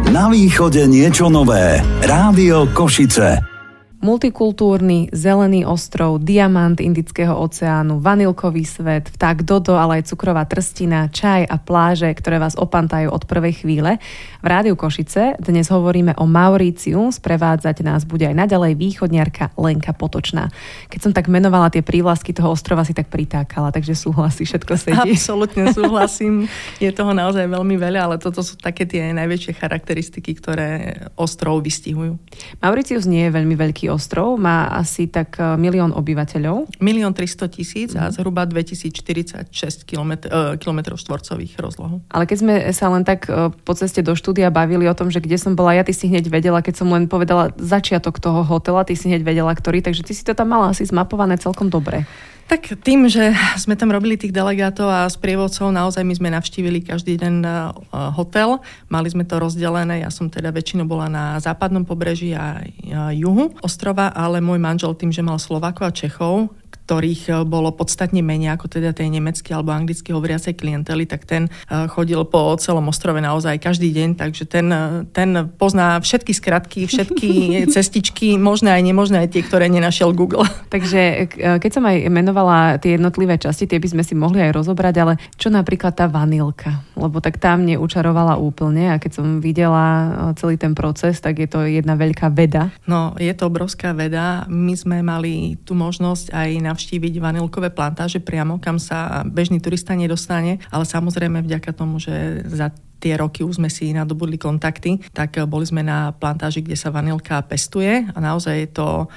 Na 0.07 0.31
východe 0.31 0.87
niečo 0.87 1.27
nové. 1.27 1.83
Rádio 1.99 2.71
Košice. 2.71 3.56
Multikultúrny, 3.97 5.09
zelený 5.09 5.65
ostrov, 5.65 6.21
diamant 6.21 6.77
Indického 6.77 7.33
oceánu, 7.33 7.97
vanilkový 7.97 8.61
svet, 8.61 9.09
vták 9.09 9.41
Dodo, 9.41 9.73
ale 9.73 9.97
aj 9.97 10.13
cukrová 10.13 10.45
trstina, 10.45 11.09
čaj 11.09 11.49
a 11.49 11.57
pláže, 11.57 12.05
ktoré 12.13 12.37
vás 12.37 12.53
opantajú 12.53 13.09
od 13.09 13.25
prvej 13.25 13.65
chvíle. 13.65 13.97
V 14.37 14.45
Rádiu 14.45 14.77
Košice 14.77 15.41
dnes 15.41 15.73
hovoríme 15.73 16.13
o 16.21 16.29
Mauríciu, 16.29 17.09
sprevádzať 17.09 17.81
nás 17.81 18.05
bude 18.05 18.29
aj 18.29 18.37
naďalej 18.37 18.77
východniarka 18.77 19.57
Lenka 19.57 19.97
Potočná. 19.97 20.53
Keď 20.93 20.99
som 21.01 21.09
tak 21.09 21.25
menovala 21.25 21.73
tie 21.73 21.81
prívlasky 21.81 22.37
toho 22.37 22.53
ostrova, 22.53 22.85
si 22.85 22.93
tak 22.93 23.09
pritákala, 23.09 23.73
takže 23.73 23.97
súhlasí, 23.97 24.45
všetko 24.45 24.77
sedí. 24.77 25.17
Absolutne 25.17 25.71
súhlasím, 25.77 26.45
je 26.77 26.93
toho 26.93 27.17
naozaj 27.17 27.49
veľmi 27.49 27.73
veľa, 27.81 28.13
ale 28.13 28.15
toto 28.21 28.45
sú 28.45 28.61
také 28.61 28.85
tie 28.85 29.09
najväčšie 29.09 29.57
charakteristiky, 29.57 30.37
ktoré 30.37 30.69
ostrov 31.17 31.65
vystihujú. 31.65 32.13
Mauricius 32.61 33.09
nie 33.09 33.25
je 33.25 33.33
veľmi 33.33 33.57
veľký 33.57 33.86
ostrov, 33.91 34.35
má 34.35 34.69
asi 34.71 35.07
tak 35.07 35.39
e, 35.39 35.55
milión 35.55 35.95
obyvateľov. 35.95 36.79
Milión 36.83 37.11
300 37.15 37.47
tisíc 37.51 37.89
a 37.95 38.07
mhm. 38.07 38.13
zhruba 38.13 38.43
2046 38.45 39.51
km, 39.87 40.11
km 40.59 40.79
štvorcových 40.95 41.57
rozlohu. 41.59 42.03
Ale 42.11 42.29
keď 42.29 42.37
sme 42.37 42.55
sa 42.75 42.87
len 42.91 43.03
tak 43.07 43.29
po 43.63 43.73
ceste 43.73 44.03
do 44.03 44.13
štúdia 44.13 44.51
bavili 44.53 44.85
o 44.87 44.95
tom, 44.97 45.11
že 45.11 45.23
kde 45.23 45.37
som 45.39 45.53
bola, 45.53 45.75
ja 45.75 45.83
ty 45.83 45.95
si 45.95 46.07
hneď 46.07 46.27
vedela, 46.27 46.63
keď 46.63 46.83
som 46.83 46.87
len 46.91 47.07
povedala 47.07 47.53
začiatok 47.57 48.19
toho 48.19 48.43
hotela, 48.43 48.87
ty 48.87 48.95
si 48.95 49.09
hneď 49.09 49.23
vedela, 49.23 49.51
ktorý, 49.53 49.81
takže 49.83 50.03
ty 50.03 50.13
si 50.13 50.23
to 50.23 50.33
tam 50.37 50.51
mala 50.51 50.71
asi 50.71 50.85
zmapované 50.87 51.39
celkom 51.39 51.67
dobre. 51.67 52.07
Tak 52.47 52.79
tým, 52.79 53.11
že 53.11 53.35
sme 53.59 53.75
tam 53.75 53.91
robili 53.91 54.15
tých 54.15 54.31
delegátov 54.31 54.87
a 54.87 55.11
sprievodcov, 55.11 55.67
naozaj 55.67 56.07
my 56.07 56.15
sme 56.15 56.29
navštívili 56.31 56.79
každý 56.79 57.19
den 57.19 57.43
e, 57.43 57.75
hotel. 57.91 58.63
Mali 58.87 59.11
sme 59.11 59.27
to 59.27 59.35
rozdelené, 59.35 59.99
ja 59.99 60.07
som 60.07 60.31
teda 60.31 60.55
väčšinou 60.55 60.87
bola 60.87 61.11
na 61.11 61.35
západnom 61.43 61.83
pobreží 61.83 62.31
a 62.31 62.63
juhu 63.11 63.51
ostrova, 63.59 64.15
ale 64.15 64.39
môj 64.39 64.63
manžel 64.63 64.95
tým, 64.95 65.11
že 65.11 65.19
mal 65.19 65.43
Slovákov 65.43 65.91
a 65.91 65.91
Čechov, 65.91 66.55
ktorých 66.87 67.21
eh, 67.27 67.35
bolo 67.43 67.75
podstatne 67.75 68.23
menej 68.23 68.55
ako 68.55 68.71
teda 68.71 68.95
tej 68.95 69.11
nemecky 69.11 69.51
alebo 69.51 69.75
anglicky 69.75 70.15
hovoriacej 70.15 70.55
klientely, 70.55 71.03
tak 71.03 71.27
ten 71.27 71.51
eh, 71.51 71.83
chodil 71.91 72.23
po 72.23 72.55
celom 72.55 72.87
ostrove 72.87 73.19
naozaj 73.19 73.59
každý 73.59 73.91
deň, 73.91 74.15
takže 74.15 74.47
ten, 74.47 74.71
eh, 74.71 75.03
ten 75.11 75.51
pozná 75.59 75.99
všetky 75.99 76.31
skratky, 76.31 76.87
všetky 76.87 77.29
cestičky, 77.75 78.39
možné 78.39 78.71
aj 78.79 78.83
nemožné, 78.87 79.27
aj 79.27 79.35
tie, 79.35 79.43
ktoré 79.43 79.67
nenašiel 79.67 80.15
Google. 80.15 80.47
Takže 80.77 81.27
keď 81.35 81.71
som 81.73 81.83
aj 81.89 82.07
menovala 82.07 82.77
tie 82.77 82.95
jednotlivé 82.95 83.41
časti, 83.41 83.65
tie 83.65 83.81
by 83.81 83.89
sme 83.97 84.03
si 84.05 84.13
mohli 84.13 84.39
aj 84.45 84.55
rozobrať, 84.55 84.95
ale 85.01 85.13
čo 85.35 85.49
napríklad 85.49 85.97
tá 85.97 86.05
vanilka? 86.05 86.85
Lebo 86.93 87.17
tak 87.17 87.41
tam 87.41 87.65
mne 87.65 87.81
učarovala 87.81 88.37
úplne 88.37 88.93
a 88.93 89.01
keď 89.01 89.11
som 89.17 89.25
videla 89.41 90.13
celý 90.37 90.55
ten 90.61 90.77
proces, 90.77 91.17
tak 91.17 91.41
je 91.41 91.49
to 91.49 91.65
jedna 91.65 91.97
veľká 91.97 92.29
veda. 92.29 92.69
No, 92.85 93.17
je 93.17 93.33
to 93.33 93.49
obrovská 93.49 93.97
veda. 93.97 94.45
My 94.45 94.77
sme 94.77 95.01
mali 95.01 95.57
tú 95.65 95.73
možnosť 95.73 96.29
aj 96.29 96.49
na 96.61 96.76
navštíviť 96.77 97.17
vanilkové 97.17 97.73
plantáže 97.73 98.21
priamo, 98.21 98.61
kam 98.61 98.77
sa 98.77 99.25
bežný 99.25 99.57
turista 99.57 99.97
nedostane, 99.97 100.61
ale 100.69 100.85
samozrejme 100.85 101.41
vďaka 101.41 101.73
tomu, 101.73 101.97
že 101.97 102.45
za 102.45 102.69
tie 103.01 103.17
roky 103.17 103.41
už 103.41 103.57
sme 103.57 103.73
si 103.73 103.89
nadobudli 103.89 104.37
kontakty, 104.37 105.01
tak 105.09 105.41
boli 105.49 105.65
sme 105.65 105.81
na 105.81 106.13
plantáži, 106.13 106.61
kde 106.61 106.77
sa 106.77 106.93
vanilka 106.93 107.41
pestuje 107.49 108.05
a 108.05 108.17
naozaj 108.21 108.55
je 108.61 108.69
to 108.69 108.87
e, 109.01 109.07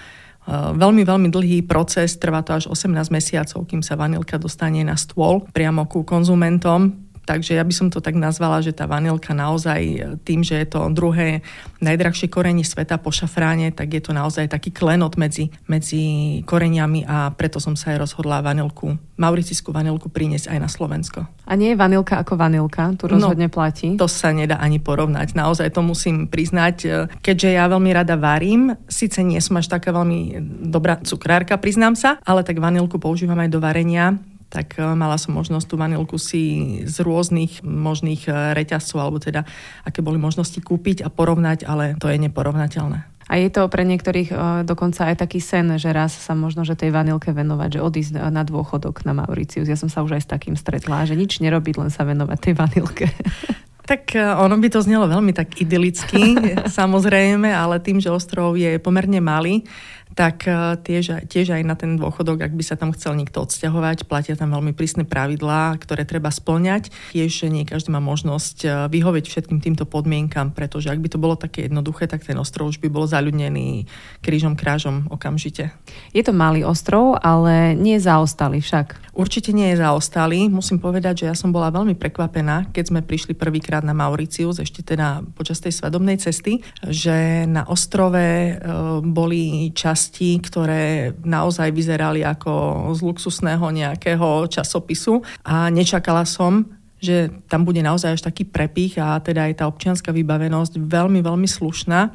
veľmi, 0.72 1.04
veľmi 1.04 1.28
dlhý 1.28 1.68
proces, 1.68 2.16
trvá 2.16 2.40
to 2.40 2.56
až 2.56 2.64
18 2.72 3.12
mesiacov, 3.12 3.68
kým 3.68 3.84
sa 3.84 4.00
vanilka 4.00 4.40
dostane 4.40 4.80
na 4.80 4.96
stôl 4.96 5.44
priamo 5.52 5.84
ku 5.84 6.00
konzumentom 6.04 7.09
Takže 7.30 7.54
ja 7.54 7.62
by 7.62 7.70
som 7.70 7.94
to 7.94 8.02
tak 8.02 8.18
nazvala, 8.18 8.58
že 8.58 8.74
tá 8.74 8.90
vanilka 8.90 9.30
naozaj 9.30 9.80
e, 9.86 9.98
tým, 10.26 10.42
že 10.42 10.58
je 10.58 10.66
to 10.66 10.90
druhé 10.90 11.46
najdrahšie 11.78 12.26
korenie 12.26 12.66
sveta 12.66 12.98
po 12.98 13.14
šafráne, 13.14 13.70
tak 13.70 13.94
je 13.94 14.02
to 14.02 14.10
naozaj 14.10 14.50
taký 14.50 14.74
klenot 14.74 15.14
medzi, 15.14 15.54
medzi 15.70 16.42
koreniami 16.42 17.06
a 17.06 17.30
preto 17.30 17.62
som 17.62 17.78
sa 17.78 17.94
aj 17.94 18.02
rozhodla 18.02 18.42
vanilku, 18.42 18.98
mauricijskú 19.14 19.70
vanilku 19.70 20.10
priniesť 20.10 20.50
aj 20.50 20.58
na 20.58 20.66
Slovensko. 20.66 21.22
A 21.46 21.54
nie 21.54 21.70
je 21.70 21.78
vanilka 21.78 22.18
ako 22.18 22.34
vanilka, 22.34 22.98
tu 22.98 23.06
no, 23.06 23.14
rozhodne 23.14 23.46
no, 23.46 23.54
platí? 23.54 23.94
To 23.94 24.10
sa 24.10 24.34
nedá 24.34 24.58
ani 24.58 24.82
porovnať, 24.82 25.38
naozaj 25.38 25.70
to 25.70 25.86
musím 25.86 26.26
priznať. 26.26 26.76
E, 26.82 26.88
keďže 27.22 27.54
ja 27.54 27.70
veľmi 27.70 27.94
rada 27.94 28.18
varím, 28.18 28.74
síce 28.90 29.22
nie 29.22 29.38
som 29.38 29.54
až 29.54 29.70
taká 29.70 29.94
veľmi 29.94 30.42
dobrá 30.66 30.98
cukrárka, 30.98 31.62
priznám 31.62 31.94
sa, 31.94 32.18
ale 32.26 32.42
tak 32.42 32.58
vanilku 32.58 32.98
používam 32.98 33.38
aj 33.38 33.54
do 33.54 33.62
varenia 33.62 34.18
tak 34.50 34.76
e, 34.76 34.82
mala 34.98 35.16
som 35.16 35.32
možnosť 35.32 35.66
tú 35.70 35.78
vanilku 35.78 36.18
si 36.18 36.82
z 36.84 36.96
rôznych 37.00 37.62
možných 37.62 38.26
e, 38.26 38.52
reťazcov, 38.58 38.98
alebo 38.98 39.22
teda 39.22 39.46
aké 39.86 40.02
boli 40.02 40.18
možnosti 40.18 40.58
kúpiť 40.58 41.06
a 41.06 41.08
porovnať, 41.08 41.64
ale 41.64 41.94
to 41.96 42.10
je 42.10 42.18
neporovnateľné. 42.18 43.06
A 43.30 43.38
je 43.38 43.46
to 43.46 43.70
pre 43.70 43.86
niektorých 43.86 44.34
uh, 44.34 44.66
dokonca 44.66 45.06
aj 45.06 45.22
taký 45.22 45.38
sen, 45.38 45.70
že 45.78 45.94
raz 45.94 46.10
sa 46.10 46.34
možno 46.34 46.66
že 46.66 46.74
tej 46.74 46.90
vanilke 46.90 47.30
venovať, 47.30 47.78
že 47.78 47.80
odísť 47.86 48.12
na 48.26 48.42
dôchodok 48.42 49.06
na 49.06 49.14
Mauricius. 49.14 49.70
Ja 49.70 49.78
som 49.78 49.86
sa 49.86 50.02
už 50.02 50.18
aj 50.18 50.22
s 50.26 50.32
takým 50.34 50.58
stretla, 50.58 51.06
že 51.06 51.14
nič 51.14 51.38
nerobiť, 51.38 51.78
len 51.78 51.94
sa 51.94 52.02
venovať 52.02 52.38
tej 52.42 52.54
vanilke. 52.58 53.06
Tak 53.90 54.14
ono 54.14 54.54
by 54.54 54.70
to 54.70 54.86
znelo 54.86 55.10
veľmi 55.10 55.34
tak 55.34 55.58
idylicky, 55.58 56.38
samozrejme, 56.78 57.50
ale 57.50 57.82
tým, 57.82 57.98
že 57.98 58.14
ostrov 58.14 58.54
je 58.54 58.78
pomerne 58.78 59.18
malý, 59.18 59.66
tak 60.14 60.46
e, 60.46 60.76
tiež, 60.82 61.30
tiež 61.30 61.54
aj 61.54 61.62
na 61.62 61.78
ten 61.78 61.94
dôchodok, 61.94 62.42
ak 62.42 62.52
by 62.54 62.64
sa 62.66 62.74
tam 62.74 62.90
chcel 62.90 63.14
niekto 63.14 63.46
odsťahovať, 63.46 64.10
platia 64.10 64.34
tam 64.34 64.54
veľmi 64.54 64.74
prísne 64.74 65.06
pravidlá, 65.06 65.78
ktoré 65.78 66.02
treba 66.02 66.34
splňať. 66.34 66.90
Tiež 67.14 67.46
nie 67.46 67.62
každý 67.66 67.94
má 67.94 68.02
možnosť 68.02 68.56
e, 68.62 68.68
vyhovieť 68.90 69.30
všetkým 69.30 69.62
týmto 69.62 69.86
podmienkam, 69.86 70.50
pretože 70.50 70.90
ak 70.90 70.98
by 70.98 71.08
to 71.10 71.18
bolo 71.22 71.38
také 71.38 71.70
jednoduché, 71.70 72.10
tak 72.10 72.26
ten 72.26 72.38
ostrov 72.38 72.70
už 72.70 72.82
by 72.82 72.88
bol 72.90 73.06
zaľudnený 73.06 73.86
krížom 74.22 74.58
krážom 74.58 75.06
okamžite. 75.10 75.70
Je 76.10 76.22
to 76.26 76.34
malý 76.34 76.66
ostrov, 76.66 77.18
ale 77.22 77.78
nie 77.78 77.98
je 77.98 78.06
zaostalý 78.06 78.62
však. 78.62 79.14
Určite 79.14 79.50
nie 79.54 79.74
je 79.74 79.82
zaostalý. 79.82 80.46
Musím 80.50 80.78
povedať, 80.78 81.24
že 81.24 81.28
ja 81.30 81.36
som 81.38 81.50
bola 81.50 81.70
veľmi 81.74 81.98
prekvapená, 81.98 82.70
keď 82.70 82.84
sme 82.94 83.00
prišli 83.02 83.34
prvýkrát 83.34 83.79
na 83.86 83.94
Mauricius, 83.94 84.58
ešte 84.58 84.82
teda 84.82 85.22
počas 85.36 85.62
tej 85.62 85.76
svadobnej 85.76 86.18
cesty, 86.18 86.64
že 86.82 87.44
na 87.46 87.68
ostrove 87.68 88.18
e, 88.20 88.52
boli 89.04 89.70
čas 89.76 90.00
časti, 90.00 90.40
ktoré 90.40 91.12
naozaj 91.20 91.76
vyzerali 91.76 92.24
ako 92.24 92.88
z 92.96 93.00
luxusného 93.04 93.68
nejakého 93.68 94.48
časopisu 94.48 95.20
a 95.44 95.68
nečakala 95.68 96.24
som, 96.24 96.79
že 97.00 97.32
tam 97.48 97.64
bude 97.64 97.80
naozaj 97.80 98.20
až 98.20 98.22
taký 98.22 98.44
prepich 98.44 99.00
a 99.00 99.16
teda 99.18 99.48
aj 99.48 99.54
tá 99.60 99.64
občianská 99.66 100.12
vybavenosť 100.12 100.76
veľmi, 100.76 101.24
veľmi 101.24 101.48
slušná. 101.48 102.00
E, 102.04 102.10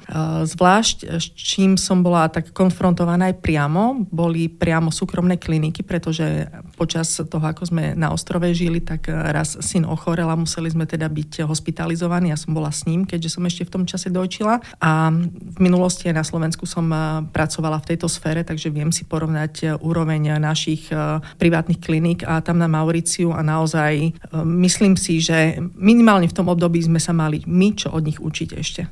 zvlášť 0.45 1.17
s 1.17 1.27
čím 1.33 1.75
som 1.75 2.05
bola 2.05 2.29
tak 2.29 2.53
konfrontovaná 2.53 3.33
aj 3.33 3.41
priamo, 3.41 4.05
boli 4.13 4.47
priamo 4.47 4.93
súkromné 4.93 5.41
kliniky, 5.41 5.81
pretože 5.81 6.47
počas 6.77 7.09
toho, 7.17 7.41
ako 7.41 7.65
sme 7.65 7.97
na 7.97 8.13
ostrove 8.13 8.45
žili, 8.53 8.79
tak 8.85 9.09
raz 9.09 9.57
syn 9.59 9.89
ochorel 9.89 10.29
a 10.29 10.37
museli 10.37 10.69
sme 10.69 10.85
teda 10.85 11.09
byť 11.09 11.49
hospitalizovaní. 11.49 12.29
Ja 12.29 12.37
som 12.37 12.53
bola 12.53 12.69
s 12.69 12.85
ním, 12.85 13.09
keďže 13.09 13.33
som 13.35 13.43
ešte 13.49 13.65
v 13.65 13.73
tom 13.73 13.83
čase 13.89 14.13
dojčila 14.13 14.61
a 14.77 15.09
v 15.33 15.57
minulosti 15.57 16.07
aj 16.11 16.15
na 16.21 16.25
Slovensku 16.25 16.69
som 16.69 16.85
e, 16.93 17.25
pracovala 17.33 17.81
v 17.81 17.95
tejto 17.95 18.05
sfére, 18.05 18.45
takže 18.45 18.69
viem 18.69 18.93
si 18.93 19.01
porovnať 19.03 19.53
e, 19.61 19.65
úroveň 19.81 20.37
našich 20.37 20.91
privátnych 21.37 21.79
kliník 21.79 22.27
a 22.27 22.43
tam 22.43 22.59
na 22.59 22.67
Mauriciu 22.67 23.31
a 23.31 23.41
naozaj 23.41 24.13
myslím, 24.43 24.74
myslím 24.75 24.99
si, 24.99 25.23
že 25.23 25.55
minimálne 25.79 26.27
v 26.27 26.35
tom 26.35 26.51
období 26.51 26.83
sme 26.83 26.99
sa 26.99 27.15
mali 27.15 27.39
my 27.47 27.79
čo 27.79 27.95
od 27.95 28.03
nich 28.03 28.19
učiť 28.19 28.49
ešte. 28.59 28.91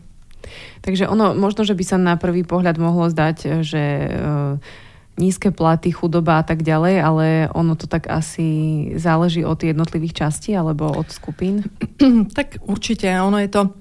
Takže 0.79 1.11
ono, 1.11 1.35
možno, 1.35 1.67
že 1.67 1.75
by 1.75 1.83
sa 1.83 1.99
na 1.99 2.15
prvý 2.15 2.47
pohľad 2.47 2.79
mohlo 2.79 3.11
zdať, 3.11 3.67
že 3.67 3.83
e, 3.83 4.09
nízke 5.19 5.51
platy, 5.51 5.91
chudoba 5.91 6.39
a 6.39 6.43
tak 6.47 6.63
ďalej, 6.63 6.95
ale 7.03 7.25
ono 7.51 7.75
to 7.75 7.83
tak 7.83 8.07
asi 8.07 8.91
záleží 8.95 9.43
od 9.43 9.59
jednotlivých 9.59 10.23
častí 10.23 10.55
alebo 10.55 10.87
od 10.87 11.11
skupín? 11.11 11.67
tak 12.37 12.63
určite, 12.63 13.11
ono 13.19 13.43
je 13.43 13.51
to 13.51 13.75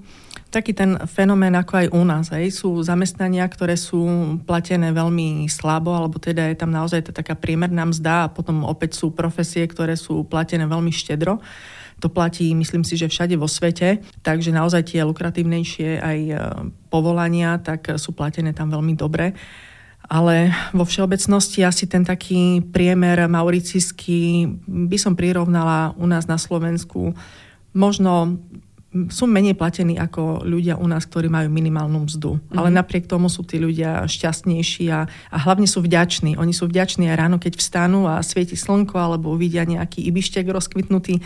taký 0.53 0.77
ten 0.77 1.01
fenomén 1.09 1.57
ako 1.57 1.73
aj 1.73 1.87
u 1.89 2.01
nás. 2.05 2.29
Hej. 2.29 2.61
Sú 2.61 2.77
zamestnania, 2.85 3.49
ktoré 3.49 3.73
sú 3.73 4.05
platené 4.45 4.93
veľmi 4.93 5.49
slabo, 5.49 5.97
alebo 5.97 6.21
teda 6.21 6.53
je 6.53 6.57
tam 6.59 6.69
naozaj 6.69 7.09
taká 7.09 7.33
priemerná 7.33 7.89
mzda 7.89 8.29
a 8.29 8.31
potom 8.31 8.61
opäť 8.61 9.01
sú 9.01 9.09
profesie, 9.09 9.65
ktoré 9.65 9.97
sú 9.97 10.21
platené 10.29 10.69
veľmi 10.69 10.93
štedro. 10.93 11.41
To 12.03 12.11
platí, 12.11 12.51
myslím 12.51 12.83
si, 12.83 12.99
že 12.99 13.07
všade 13.07 13.39
vo 13.39 13.47
svete, 13.47 14.03
takže 14.19 14.51
naozaj 14.51 14.91
tie 14.91 15.07
lukratívnejšie 15.07 16.03
aj 16.03 16.19
e, 16.19 16.35
povolania, 16.91 17.55
tak 17.63 17.95
sú 17.95 18.11
platené 18.11 18.51
tam 18.51 18.67
veľmi 18.67 18.91
dobre. 18.99 19.31
Ale 20.11 20.51
vo 20.75 20.83
všeobecnosti 20.83 21.63
asi 21.63 21.87
ten 21.87 22.03
taký 22.03 22.59
priemer 22.59 23.23
mauricijský 23.31 24.51
by 24.67 24.99
som 24.99 25.15
prirovnala 25.15 25.95
u 25.95 26.03
nás 26.03 26.27
na 26.27 26.35
Slovensku 26.35 27.15
možno 27.73 28.37
sú 29.09 29.25
menej 29.25 29.57
platení 29.57 29.97
ako 29.97 30.45
ľudia 30.45 30.77
u 30.77 30.85
nás, 30.85 31.09
ktorí 31.09 31.25
majú 31.25 31.49
minimálnu 31.49 32.05
mzdu. 32.05 32.37
Mm-hmm. 32.37 32.57
Ale 32.57 32.69
napriek 32.69 33.09
tomu 33.09 33.25
sú 33.25 33.41
tí 33.41 33.57
ľudia 33.57 34.05
šťastnejší 34.05 34.85
a, 34.93 35.09
a 35.09 35.37
hlavne 35.41 35.65
sú 35.65 35.81
vďační. 35.81 36.37
Oni 36.37 36.53
sú 36.53 36.69
vďační 36.69 37.09
aj 37.09 37.17
ráno, 37.17 37.37
keď 37.41 37.57
vstanú 37.57 38.05
a 38.05 38.21
svieti 38.21 38.53
slnko, 38.53 38.93
alebo 38.93 39.33
uvidia 39.33 39.65
nejaký 39.65 40.05
ibištek 40.13 40.45
rozkvitnutý 40.45 41.17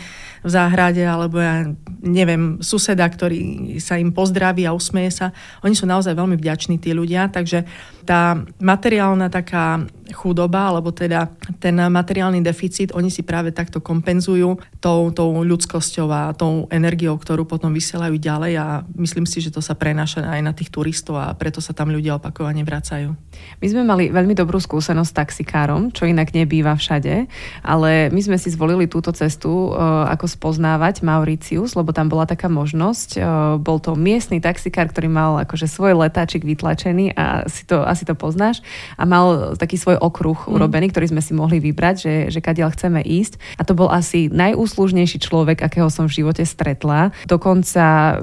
v 0.42 0.48
záhrade, 0.48 1.04
alebo 1.04 1.36
ja 1.38 1.68
neviem, 2.00 2.58
suseda, 2.64 3.04
ktorý 3.04 3.76
sa 3.78 4.00
im 4.00 4.16
pozdraví 4.16 4.64
a 4.64 4.72
usmeje 4.72 5.24
sa. 5.24 5.26
Oni 5.60 5.76
sú 5.76 5.84
naozaj 5.84 6.16
veľmi 6.16 6.40
vďační 6.40 6.80
tí 6.80 6.96
ľudia, 6.96 7.28
takže 7.28 7.68
tá 8.08 8.40
materiálna 8.56 9.28
taká 9.28 9.84
chudoba, 10.16 10.72
alebo 10.72 10.88
teda 10.96 11.28
ten 11.60 11.76
materiálny 11.76 12.40
deficit, 12.40 12.96
oni 12.96 13.12
si 13.12 13.20
práve 13.20 13.52
takto 13.52 13.84
kompenzujú 13.84 14.56
tou, 14.80 15.12
tou 15.12 15.44
ľudskosťou 15.44 16.08
a 16.08 16.32
tou 16.32 16.64
energiou, 16.72 17.20
ktorú 17.20 17.44
potom 17.58 17.74
vysielajú 17.74 18.14
ďalej 18.22 18.52
a 18.62 18.86
myslím 18.94 19.26
si, 19.26 19.42
že 19.42 19.50
to 19.50 19.58
sa 19.58 19.74
prenáša 19.74 20.22
aj 20.22 20.40
na 20.46 20.54
tých 20.54 20.70
turistov 20.70 21.18
a 21.18 21.34
preto 21.34 21.58
sa 21.58 21.74
tam 21.74 21.90
ľudia 21.90 22.14
opakovane 22.14 22.62
vracajú. 22.62 23.18
My 23.58 23.66
sme 23.66 23.82
mali 23.82 24.14
veľmi 24.14 24.38
dobrú 24.38 24.62
skúsenosť 24.62 25.10
s 25.10 25.18
taxikárom, 25.18 25.90
čo 25.90 26.06
inak 26.06 26.30
nebýva 26.30 26.78
všade, 26.78 27.26
ale 27.66 27.90
my 28.14 28.20
sme 28.22 28.38
si 28.38 28.54
zvolili 28.54 28.86
túto 28.86 29.10
cestu, 29.10 29.74
ako 30.06 30.30
spoznávať 30.30 31.02
Mauricius, 31.02 31.74
lebo 31.74 31.90
tam 31.90 32.06
bola 32.06 32.30
taká 32.30 32.46
možnosť. 32.46 33.18
Bol 33.58 33.82
to 33.82 33.98
miestny 33.98 34.38
taxikár, 34.38 34.86
ktorý 34.94 35.10
mal 35.10 35.42
akože 35.42 35.66
svoj 35.66 35.98
letáčik 35.98 36.46
vytlačený 36.46 37.18
a 37.18 37.50
si 37.50 37.66
to, 37.66 37.82
asi 37.82 38.06
to 38.06 38.14
poznáš 38.14 38.62
a 38.94 39.02
mal 39.02 39.58
taký 39.58 39.74
svoj 39.74 39.98
okruh 39.98 40.38
mm. 40.38 40.54
urobený, 40.54 40.86
ktorý 40.94 41.10
sme 41.10 41.24
si 41.24 41.34
mohli 41.34 41.58
vybrať, 41.58 41.96
že, 41.98 42.14
že 42.30 42.38
kadiaľ 42.38 42.70
chceme 42.78 43.02
ísť. 43.02 43.58
A 43.58 43.66
to 43.66 43.74
bol 43.74 43.90
asi 43.90 44.30
najúslužnejší 44.30 45.18
človek, 45.18 45.64
akého 45.64 45.90
som 45.90 46.06
v 46.06 46.22
živote 46.22 46.44
stretla. 46.46 47.10
Dokonca 47.24 47.47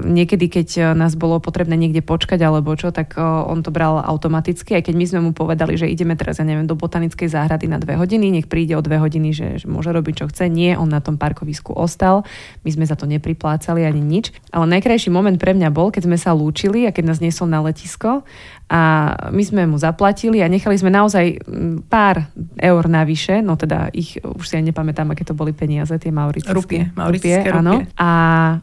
niekedy, 0.04 0.46
keď 0.46 0.92
nás 0.94 1.16
bolo 1.16 1.40
potrebné 1.40 1.74
niekde 1.74 2.04
počkať 2.04 2.38
alebo 2.44 2.76
čo, 2.76 2.92
tak 2.92 3.16
on 3.18 3.64
to 3.64 3.72
bral 3.72 3.98
automaticky, 3.98 4.76
aj 4.76 4.90
keď 4.90 4.94
my 4.94 5.04
sme 5.08 5.20
mu 5.24 5.30
povedali, 5.32 5.74
že 5.74 5.88
ideme 5.88 6.14
teraz, 6.14 6.38
ja 6.38 6.46
neviem, 6.46 6.68
do 6.68 6.76
botanickej 6.76 7.32
záhrady 7.32 7.66
na 7.66 7.80
dve 7.80 7.96
hodiny, 7.96 8.30
nech 8.30 8.46
príde 8.46 8.76
o 8.76 8.84
dve 8.84 9.00
hodiny, 9.00 9.32
že, 9.32 9.48
že 9.62 9.66
môže 9.66 9.90
robiť, 9.90 10.14
čo 10.22 10.26
chce. 10.28 10.46
Nie, 10.52 10.76
on 10.76 10.92
na 10.92 11.00
tom 11.00 11.16
parkovisku 11.16 11.72
ostal. 11.74 12.22
My 12.62 12.70
sme 12.70 12.84
za 12.86 12.94
to 12.94 13.08
nepriplácali 13.08 13.82
ani 13.82 14.02
nič. 14.04 14.30
Ale 14.52 14.68
najkrajší 14.68 15.08
moment 15.10 15.36
pre 15.40 15.56
mňa 15.56 15.72
bol, 15.72 15.90
keď 15.90 16.06
sme 16.06 16.18
sa 16.20 16.36
lúčili 16.36 16.84
a 16.86 16.94
keď 16.94 17.14
nás 17.14 17.18
niesol 17.18 17.48
na 17.48 17.64
letisko 17.64 18.26
a 18.66 19.14
my 19.30 19.42
sme 19.46 19.62
mu 19.70 19.78
zaplatili 19.78 20.42
a 20.42 20.50
nechali 20.50 20.74
sme 20.74 20.90
naozaj 20.90 21.38
pár 21.86 22.26
eur 22.58 22.82
navyše, 22.90 23.38
no 23.38 23.54
teda 23.54 23.94
ich, 23.94 24.18
už 24.18 24.42
si 24.42 24.58
aj 24.58 24.74
nepamätám, 24.74 25.06
aké 25.14 25.22
to 25.22 25.38
boli 25.38 25.54
peniaze, 25.54 25.94
tie 26.02 26.10
mauricijské. 26.10 26.50
Rupie, 26.50 26.82
mauricijské 26.98 27.54
rupie, 27.54 27.62
áno. 27.62 27.86
A 27.94 28.10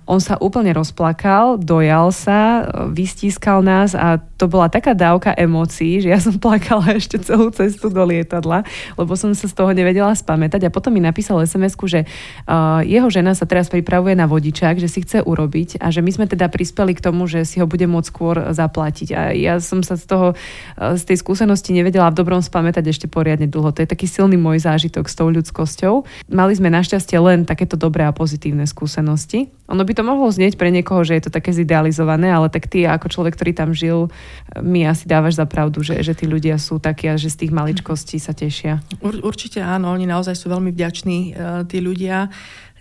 on 0.03 0.19
sa 0.19 0.35
úplne 0.43 0.75
rozplakal, 0.75 1.55
dojal 1.55 2.11
sa, 2.11 2.67
vystískal 2.91 3.63
nás 3.63 3.95
a 3.95 4.19
to 4.35 4.51
bola 4.51 4.67
taká 4.67 4.91
dávka 4.91 5.31
emócií, 5.39 6.03
že 6.03 6.11
ja 6.11 6.19
som 6.19 6.35
plakala 6.35 6.93
ešte 6.99 7.23
celú 7.23 7.47
cestu 7.55 7.87
do 7.87 8.03
lietadla, 8.03 8.67
lebo 8.99 9.15
som 9.15 9.31
sa 9.31 9.47
z 9.47 9.55
toho 9.55 9.71
nevedela 9.71 10.11
spamätať 10.11 10.67
a 10.67 10.73
potom 10.73 10.91
mi 10.91 10.99
napísal 10.99 11.39
sms 11.47 11.79
že 11.83 12.03
uh, 12.03 12.83
jeho 12.83 13.07
žena 13.07 13.31
sa 13.35 13.47
teraz 13.47 13.71
pripravuje 13.71 14.19
na 14.19 14.27
vodičák, 14.27 14.83
že 14.83 14.91
si 14.91 14.99
chce 15.03 15.23
urobiť 15.23 15.79
a 15.79 15.89
že 15.95 16.03
my 16.03 16.11
sme 16.11 16.25
teda 16.27 16.51
prispeli 16.51 16.91
k 16.91 17.03
tomu, 17.03 17.23
že 17.25 17.47
si 17.47 17.63
ho 17.63 17.67
bude 17.67 17.87
môcť 17.87 18.07
skôr 18.07 18.35
zaplatiť. 18.51 19.09
A 19.15 19.21
ja 19.31 19.57
som 19.63 19.81
sa 19.81 19.92
z 19.95 20.05
toho, 20.05 20.27
uh, 20.33 20.97
z 20.97 21.03
tej 21.03 21.17
skúsenosti 21.19 21.71
nevedela 21.71 22.09
v 22.11 22.19
dobrom 22.19 22.41
spamätať 22.41 22.89
ešte 22.89 23.07
poriadne 23.09 23.49
dlho. 23.49 23.73
To 23.73 23.81
je 23.81 23.89
taký 23.89 24.05
silný 24.09 24.35
môj 24.35 24.63
zážitok 24.63 25.05
s 25.09 25.15
tou 25.15 25.31
ľudskosťou. 25.31 26.05
Mali 26.29 26.53
sme 26.53 26.73
našťastie 26.73 27.17
len 27.17 27.45
takéto 27.47 27.79
dobré 27.79 28.05
a 28.05 28.13
pozitívne 28.13 28.67
skúsenosti. 28.67 29.53
Ono 29.71 29.81
by 29.81 29.93
to 29.95 30.03
mohlo 30.03 30.27
znieť 30.27 30.59
pre 30.59 30.69
niekoho, 30.69 31.01
že 31.07 31.17
je 31.17 31.23
to 31.25 31.31
také 31.31 31.55
zidealizované, 31.55 32.29
ale 32.29 32.51
tak 32.51 32.67
ty 32.67 32.83
ako 32.83 33.07
človek, 33.07 33.33
ktorý 33.39 33.51
tam 33.55 33.71
žil, 33.71 34.11
mi 34.59 34.83
asi 34.83 35.07
dávaš 35.07 35.39
za 35.39 35.47
pravdu, 35.47 35.81
že, 35.81 36.03
že 36.03 36.13
tí 36.13 36.27
ľudia 36.27 36.59
sú 36.59 36.83
takí 36.83 37.07
a 37.07 37.15
že 37.15 37.31
z 37.31 37.47
tých 37.47 37.51
maličkostí 37.55 38.19
sa 38.19 38.35
tešia. 38.35 38.83
Ur, 38.99 39.23
určite 39.23 39.63
áno, 39.63 39.95
oni 39.95 40.03
naozaj 40.03 40.35
sú 40.35 40.51
veľmi 40.51 40.69
vďační, 40.75 41.17
uh, 41.33 41.63
tí 41.63 41.79
ľudia 41.79 42.27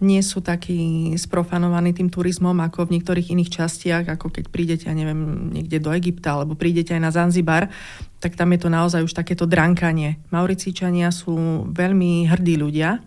nie 0.03 0.21
sú 0.21 0.43
takí 0.43 1.15
sprofanovaní 1.15 1.95
tým 1.95 2.11
turizmom 2.11 2.59
ako 2.59 2.91
v 2.91 2.99
niektorých 2.99 3.31
iných 3.33 3.63
častiach, 3.63 4.05
ako 4.11 4.35
keď 4.35 4.45
prídete, 4.51 4.85
ja 4.91 4.95
neviem, 4.99 5.49
niekde 5.55 5.79
do 5.79 5.95
Egypta 5.95 6.37
alebo 6.37 6.59
prídete 6.59 6.93
aj 6.93 7.03
na 7.03 7.15
Zanzibar, 7.15 7.71
tak 8.19 8.35
tam 8.35 8.51
je 8.53 8.61
to 8.61 8.69
naozaj 8.69 9.01
už 9.07 9.15
takéto 9.15 9.47
drankanie. 9.47 10.19
Mauricíčania 10.35 11.15
sú 11.15 11.65
veľmi 11.71 12.27
hrdí 12.27 12.59
ľudia 12.59 12.99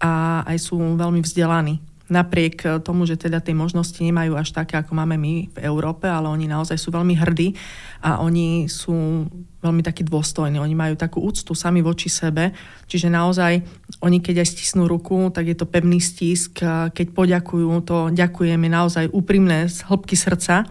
a 0.00 0.42
aj 0.48 0.58
sú 0.58 0.80
veľmi 0.80 1.20
vzdelaní 1.20 1.93
napriek 2.04 2.84
tomu, 2.84 3.08
že 3.08 3.16
teda 3.16 3.40
tie 3.40 3.56
možnosti 3.56 3.96
nemajú 3.96 4.36
až 4.36 4.52
také, 4.52 4.76
ako 4.76 4.92
máme 4.92 5.16
my 5.16 5.48
v 5.48 5.58
Európe, 5.64 6.04
ale 6.04 6.28
oni 6.28 6.44
naozaj 6.44 6.76
sú 6.76 6.92
veľmi 6.92 7.16
hrdí 7.16 7.56
a 8.04 8.20
oni 8.20 8.68
sú 8.68 9.24
veľmi 9.64 9.80
takí 9.80 10.04
dôstojní. 10.04 10.60
Oni 10.60 10.76
majú 10.76 11.00
takú 11.00 11.24
úctu 11.24 11.56
sami 11.56 11.80
voči 11.80 12.12
sebe, 12.12 12.52
čiže 12.84 13.08
naozaj 13.08 13.64
oni 14.04 14.20
keď 14.20 14.44
aj 14.44 14.48
stisnú 14.52 14.84
ruku, 14.84 15.32
tak 15.32 15.48
je 15.48 15.56
to 15.56 15.64
pevný 15.64 15.96
stisk. 15.96 16.60
Keď 16.92 17.06
poďakujú, 17.16 17.72
to 17.88 18.12
ďakujeme 18.12 18.68
naozaj 18.68 19.08
úprimné 19.08 19.72
z 19.72 19.88
hĺbky 19.88 20.12
srdca. 20.12 20.68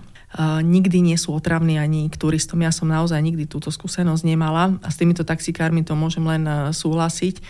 nikdy 0.62 1.02
nie 1.02 1.18
sú 1.18 1.34
otravní 1.34 1.78
ani 1.78 2.10
k 2.10 2.18
turistom. 2.18 2.62
Ja 2.66 2.74
som 2.74 2.90
naozaj 2.90 3.22
nikdy 3.22 3.46
túto 3.46 3.70
skúsenosť 3.70 4.24
nemala 4.26 4.82
a 4.82 4.88
s 4.90 4.98
týmito 4.98 5.22
taxikármi 5.22 5.86
to 5.86 5.94
môžem 5.94 6.26
len 6.26 6.74
súhlasiť. 6.74 7.42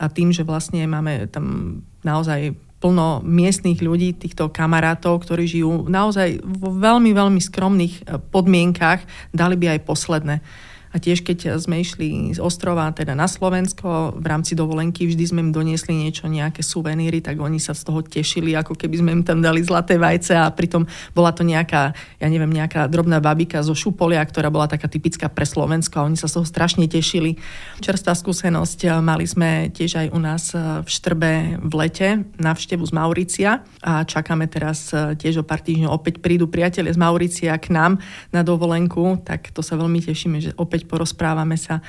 A 0.00 0.08
tým, 0.08 0.32
že 0.32 0.46
vlastne 0.46 0.86
máme 0.88 1.28
tam 1.28 1.80
naozaj 2.00 2.56
plno 2.80 3.20
miestných 3.20 3.84
ľudí, 3.84 4.16
týchto 4.16 4.48
kamarátov, 4.48 5.20
ktorí 5.22 5.44
žijú 5.44 5.86
naozaj 5.86 6.40
vo 6.40 6.72
veľmi, 6.72 7.12
veľmi 7.12 7.40
skromných 7.40 7.94
eh, 8.00 8.18
podmienkach, 8.18 9.04
dali 9.30 9.54
by 9.60 9.76
aj 9.76 9.80
posledné. 9.84 10.36
A 10.90 10.98
tiež 10.98 11.22
keď 11.22 11.62
sme 11.62 11.78
išli 11.78 12.34
z 12.34 12.42
ostrova 12.42 12.90
teda 12.90 13.14
na 13.14 13.30
Slovensko, 13.30 14.18
v 14.18 14.26
rámci 14.26 14.58
dovolenky 14.58 15.06
vždy 15.06 15.24
sme 15.30 15.40
im 15.46 15.54
doniesli 15.54 15.94
niečo, 15.94 16.26
nejaké 16.26 16.66
suveníry, 16.66 17.22
tak 17.22 17.38
oni 17.38 17.62
sa 17.62 17.78
z 17.78 17.86
toho 17.86 18.02
tešili, 18.02 18.58
ako 18.58 18.74
keby 18.74 18.98
sme 18.98 19.10
im 19.14 19.22
tam 19.22 19.38
dali 19.38 19.62
zlaté 19.62 20.02
vajce 20.02 20.34
a 20.34 20.50
pritom 20.50 20.90
bola 21.14 21.30
to 21.30 21.46
nejaká, 21.46 21.94
ja 22.18 22.26
neviem, 22.26 22.50
nejaká 22.50 22.90
drobná 22.90 23.22
babika 23.22 23.62
zo 23.62 23.78
Šupolia, 23.78 24.18
ktorá 24.26 24.50
bola 24.50 24.66
taká 24.66 24.90
typická 24.90 25.30
pre 25.30 25.46
Slovensko 25.46 26.02
a 26.02 26.06
oni 26.10 26.18
sa 26.18 26.26
z 26.26 26.42
toho 26.42 26.46
strašne 26.46 26.90
tešili. 26.90 27.38
Čerstvá 27.78 28.18
skúsenosť, 28.18 28.98
mali 28.98 29.30
sme 29.30 29.70
tiež 29.70 30.02
aj 30.02 30.06
u 30.10 30.18
nás 30.18 30.50
v 30.58 30.88
Štrbe 30.90 31.62
v 31.62 31.72
lete 31.78 32.26
navštevu 32.42 32.82
z 32.82 32.92
Mauricia 32.92 33.50
a 33.84 34.02
čakáme 34.02 34.50
teraz 34.50 34.90
tiež 34.92 35.40
o 35.40 35.44
pár 35.46 35.62
týždňov 35.62 35.94
opäť 35.94 36.18
prídu 36.18 36.50
priatelia 36.50 36.90
z 36.90 36.98
Mauricia 36.98 37.54
k 37.62 37.70
nám 37.70 38.02
na 38.34 38.42
dovolenku, 38.42 39.22
tak 39.22 39.54
to 39.54 39.62
sa 39.62 39.78
veľmi 39.78 40.02
tešíme, 40.02 40.42
že 40.42 40.50
opäť 40.58 40.79
opäť 40.80 40.88
porozprávame 40.88 41.60
sa, 41.60 41.84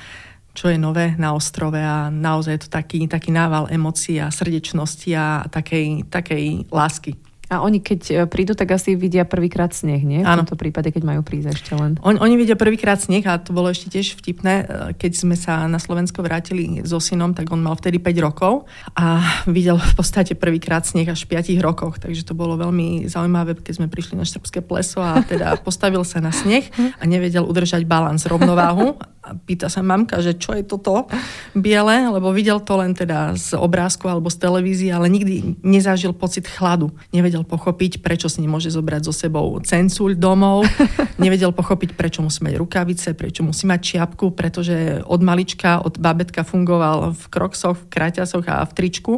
čo 0.52 0.68
je 0.68 0.76
nové 0.76 1.16
na 1.16 1.32
ostrove 1.32 1.80
a 1.80 2.12
naozaj 2.12 2.52
je 2.52 2.62
to 2.68 2.76
taký, 2.76 3.08
taký 3.08 3.32
nával 3.32 3.72
emócií 3.72 4.20
a 4.20 4.28
srdečnosti 4.28 5.08
a 5.16 5.48
takej, 5.48 6.12
takej 6.12 6.68
lásky. 6.68 7.16
A 7.52 7.60
oni 7.60 7.84
keď 7.84 8.00
e, 8.08 8.14
prídu, 8.24 8.56
tak 8.56 8.72
asi 8.72 8.96
vidia 8.96 9.28
prvýkrát 9.28 9.76
sneh, 9.76 10.00
nie? 10.00 10.24
V 10.24 10.28
Áno. 10.28 10.48
tomto 10.48 10.56
prípade, 10.56 10.88
keď 10.88 11.04
majú 11.04 11.20
prísť 11.20 11.52
ešte 11.52 11.72
len. 11.76 12.00
On, 12.00 12.16
oni 12.16 12.40
vidia 12.40 12.56
prvýkrát 12.56 12.96
sneh 12.96 13.20
a 13.28 13.36
to 13.36 13.52
bolo 13.52 13.68
ešte 13.68 13.92
tiež 13.92 14.16
vtipné. 14.16 14.54
E, 14.56 14.64
keď 14.96 15.12
sme 15.12 15.36
sa 15.36 15.68
na 15.68 15.76
Slovensko 15.76 16.24
vrátili 16.24 16.80
so 16.88 16.96
synom, 16.96 17.36
tak 17.36 17.52
on 17.52 17.60
mal 17.60 17.76
vtedy 17.76 18.00
5 18.00 18.24
rokov 18.24 18.64
a 18.96 19.20
videl 19.56 19.76
v 19.76 19.92
podstate 19.92 20.32
prvýkrát 20.32 20.88
sneh 20.88 21.04
až 21.04 21.28
v 21.28 21.36
5 21.36 21.60
rokoch. 21.60 22.00
Takže 22.00 22.24
to 22.24 22.32
bolo 22.32 22.56
veľmi 22.56 23.04
zaujímavé, 23.04 23.60
keď 23.60 23.84
sme 23.84 23.92
prišli 23.92 24.16
na 24.16 24.24
Štrbské 24.24 24.64
pleso 24.64 25.04
a 25.04 25.20
teda 25.20 25.52
postavil 25.66 26.08
sa 26.08 26.24
na 26.24 26.32
sneh 26.32 26.72
a 26.72 27.04
nevedel 27.04 27.44
udržať 27.44 27.84
balans, 27.84 28.24
rovnováhu 28.24 28.96
a 29.22 29.38
pýta 29.38 29.70
sa 29.70 29.86
mamka, 29.86 30.18
že 30.18 30.34
čo 30.34 30.50
je 30.58 30.66
toto 30.66 31.06
biele, 31.54 32.10
lebo 32.10 32.34
videl 32.34 32.58
to 32.58 32.74
len 32.74 32.90
teda 32.90 33.38
z 33.38 33.54
obrázku 33.54 34.10
alebo 34.10 34.26
z 34.26 34.42
televízie, 34.42 34.90
ale 34.90 35.06
nikdy 35.06 35.62
nezažil 35.62 36.10
pocit 36.10 36.50
chladu. 36.50 36.90
Nevedel 37.14 37.41
pochopiť, 37.42 38.02
prečo 38.02 38.26
si 38.26 38.42
nemôže 38.42 38.70
zobrať 38.70 39.02
so 39.06 39.14
sebou 39.14 39.58
cencuľ 39.62 40.18
domov, 40.18 40.66
nevedel 41.22 41.50
pochopiť, 41.54 41.94
prečo 41.94 42.20
musí 42.22 42.42
mať 42.42 42.54
rukavice, 42.58 43.08
prečo 43.14 43.46
musí 43.46 43.64
mať 43.66 43.80
čiapku, 43.80 44.34
pretože 44.34 45.02
od 45.06 45.20
malička, 45.22 45.82
od 45.82 45.98
babetka 45.98 46.42
fungoval 46.42 47.14
v 47.14 47.24
kroksoch, 47.30 47.78
v 47.78 47.88
kraťasoch 47.90 48.46
a 48.46 48.66
v 48.66 48.72
tričku 48.72 49.14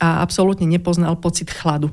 a 0.00 0.20
absolútne 0.20 0.68
nepoznal 0.68 1.16
pocit 1.16 1.48
chladu. 1.52 1.92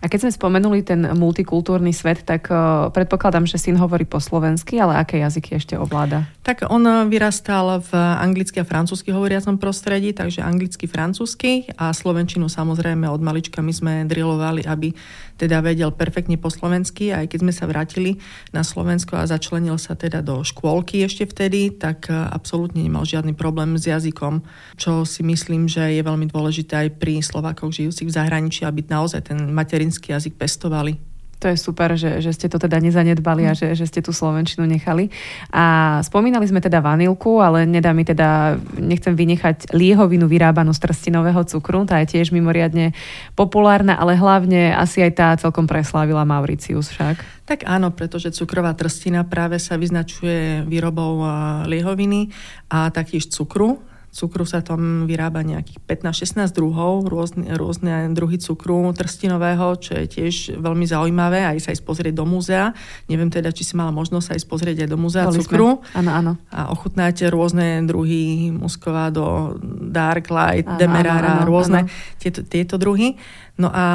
A 0.00 0.10
keď 0.10 0.26
sme 0.26 0.32
spomenuli 0.32 0.80
ten 0.82 1.02
multikultúrny 1.02 1.90
svet, 1.90 2.22
tak 2.22 2.48
uh, 2.48 2.88
predpokladám, 2.92 3.44
že 3.48 3.58
syn 3.60 3.76
hovorí 3.76 4.04
po 4.06 4.20
slovensky, 4.22 4.78
ale 4.80 4.98
aké 4.98 5.20
jazyky 5.20 5.58
ešte 5.58 5.74
ovláda? 5.76 6.28
Tak 6.46 6.68
on 6.70 7.10
vyrastal 7.10 7.82
v 7.82 7.92
anglicky 7.96 8.62
a 8.62 8.68
francúzsky 8.68 9.10
hovoriacom 9.10 9.58
prostredí, 9.58 10.14
takže 10.14 10.44
anglicky, 10.46 10.86
francúzsky 10.86 11.68
a 11.74 11.90
slovenčinu 11.90 12.46
samozrejme 12.46 13.06
od 13.10 13.18
malička 13.18 13.58
my 13.60 13.72
sme 13.74 13.92
drilovali, 14.06 14.62
aby 14.62 14.94
teda 15.36 15.60
vedel 15.60 15.92
perfektne 15.92 16.40
po 16.40 16.48
slovensky. 16.52 17.12
Aj 17.12 17.24
keď 17.28 17.38
sme 17.44 17.52
sa 17.52 17.68
vrátili 17.68 18.20
na 18.52 18.64
Slovensko 18.64 19.16
a 19.16 19.28
začlenil 19.28 19.76
sa 19.76 19.96
teda 19.96 20.24
do 20.24 20.40
škôlky 20.44 21.04
ešte 21.04 21.28
vtedy, 21.28 21.72
tak 21.76 22.08
e, 22.08 22.16
absolútne 22.16 22.80
nemal 22.80 23.04
žiadny 23.04 23.36
problém 23.36 23.76
s 23.76 23.88
jazykom, 23.88 24.44
čo 24.80 25.08
si 25.08 25.24
myslím, 25.24 25.68
že 25.68 25.96
je 25.96 26.02
veľmi 26.04 26.28
dôležité 26.28 26.88
aj 26.88 26.88
pri 27.00 27.20
Slovákoch 27.20 27.72
žijúcich 27.72 28.08
v 28.08 28.16
zahraničí, 28.16 28.64
aby 28.64 28.84
naozaj 28.84 29.32
ten 29.32 29.38
materinský 29.52 30.12
jazyk 30.16 30.36
pestovali. 30.36 31.15
To 31.36 31.52
je 31.52 31.56
super, 31.60 31.92
že, 32.00 32.24
že 32.24 32.32
ste 32.32 32.48
to 32.48 32.56
teda 32.56 32.80
nezanedbali 32.80 33.44
a 33.44 33.52
mm. 33.52 33.58
že, 33.58 33.68
že 33.76 33.84
ste 33.84 34.00
tú 34.00 34.16
Slovenčinu 34.16 34.64
nechali. 34.64 35.12
A 35.52 35.98
spomínali 36.00 36.48
sme 36.48 36.64
teda 36.64 36.80
vanilku, 36.80 37.44
ale 37.44 37.68
nedá 37.68 37.92
mi 37.92 38.08
teda, 38.08 38.56
nechcem 38.80 39.12
vynechať 39.12 39.76
liehovinu 39.76 40.24
vyrábanú 40.24 40.72
z 40.72 40.80
trstinového 40.88 41.44
cukru. 41.44 41.84
Tá 41.84 42.00
je 42.00 42.16
tiež 42.16 42.32
mimoriadne 42.32 42.96
populárna, 43.36 44.00
ale 44.00 44.16
hlavne 44.16 44.72
asi 44.72 45.04
aj 45.04 45.12
tá 45.12 45.28
celkom 45.36 45.68
preslávila 45.68 46.24
Mauricius 46.24 46.88
však. 46.88 47.20
Tak 47.46 47.62
áno, 47.68 47.92
pretože 47.92 48.34
cukrová 48.34 48.74
trstina 48.74 49.22
práve 49.22 49.60
sa 49.60 49.78
vyznačuje 49.78 50.66
výrobou 50.66 51.22
liehoviny 51.68 52.32
a 52.72 52.90
taktiež 52.90 53.28
cukru 53.30 53.78
Cukru 54.16 54.48
sa 54.48 54.64
tam 54.64 55.04
vyrába 55.04 55.44
nejakých 55.44 55.76
15-16 55.84 56.56
druhov, 56.56 57.04
rôzne, 57.04 57.52
rôzne 57.52 58.08
druhy 58.16 58.40
cukru 58.40 58.88
trstinového, 58.96 59.76
čo 59.76 59.92
je 59.92 60.08
tiež 60.08 60.56
veľmi 60.56 60.88
zaujímavé, 60.88 61.44
aj 61.44 61.68
sa 61.68 61.70
ísť 61.76 61.84
pozrieť 61.84 62.16
do 62.16 62.24
múzea. 62.24 62.72
Neviem 63.12 63.28
teda, 63.28 63.52
či 63.52 63.68
si 63.68 63.76
mala 63.76 63.92
možnosť 63.92 64.40
ísť 64.40 64.48
pozrieť 64.48 64.88
aj 64.88 64.88
do 64.88 64.96
múzea 64.96 65.28
Boli 65.28 65.44
cukru. 65.44 65.84
Áno, 65.92 66.10
áno. 66.16 66.32
A 66.48 66.72
ochutnáte 66.72 67.28
rôzne 67.28 67.84
druhy 67.84 68.48
muskovado, 68.56 69.60
dark 69.84 70.32
light, 70.32 70.64
demerara, 70.80 71.44
rôzne 71.44 71.84
áno. 71.84 72.16
Tieto, 72.16 72.40
tieto 72.40 72.80
druhy. 72.80 73.20
No 73.56 73.72
a 73.72 73.86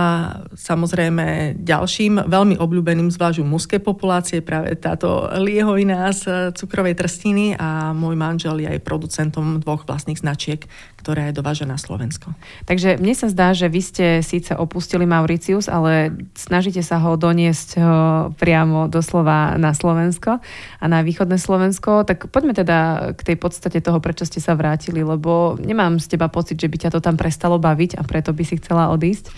samozrejme 0.57 1.53
ďalším 1.61 2.25
veľmi 2.25 2.57
obľúbeným 2.57 3.13
zvlášť 3.13 3.41
u 3.41 3.45
mužskej 3.45 3.77
populácie 3.85 4.41
práve 4.41 4.73
táto 4.73 5.29
liehoviná 5.37 6.09
z 6.17 6.49
cukrovej 6.57 6.97
trstiny 6.97 7.53
a 7.61 7.93
môj 7.93 8.17
manžel 8.17 8.57
je 8.57 8.65
aj 8.73 8.81
producentom 8.81 9.61
dvoch 9.61 9.85
vlastných 9.85 10.17
značiek, 10.17 10.65
ktorá 10.97 11.29
je 11.29 11.37
dovážená 11.37 11.77
na 11.77 11.77
Slovensko. 11.77 12.33
Takže 12.65 12.97
mne 12.97 13.13
sa 13.13 13.29
zdá, 13.29 13.53
že 13.53 13.69
vy 13.69 13.81
ste 13.85 14.05
síce 14.25 14.57
opustili 14.57 15.05
Mauricius, 15.05 15.69
ale 15.69 16.09
snažíte 16.33 16.81
sa 16.81 16.97
ho 16.97 17.13
doniesť 17.13 17.69
ho 17.77 17.99
priamo 18.33 18.89
doslova 18.89 19.61
na 19.61 19.77
Slovensko 19.77 20.41
a 20.81 20.85
na 20.89 21.05
východné 21.05 21.37
Slovensko. 21.37 22.01
Tak 22.01 22.33
poďme 22.33 22.57
teda 22.57 23.13
k 23.13 23.21
tej 23.21 23.37
podstate 23.37 23.77
toho, 23.77 24.01
prečo 24.01 24.25
ste 24.25 24.41
sa 24.41 24.57
vrátili, 24.57 25.05
lebo 25.05 25.53
nemám 25.61 26.01
z 26.01 26.17
teba 26.17 26.33
pocit, 26.33 26.57
že 26.57 26.65
by 26.65 26.77
ťa 26.81 26.93
to 26.97 26.99
tam 26.99 27.13
prestalo 27.13 27.61
baviť 27.61 28.01
a 28.01 28.01
preto 28.01 28.33
by 28.33 28.41
si 28.41 28.57
chcela 28.57 28.89
odísť. 28.89 29.29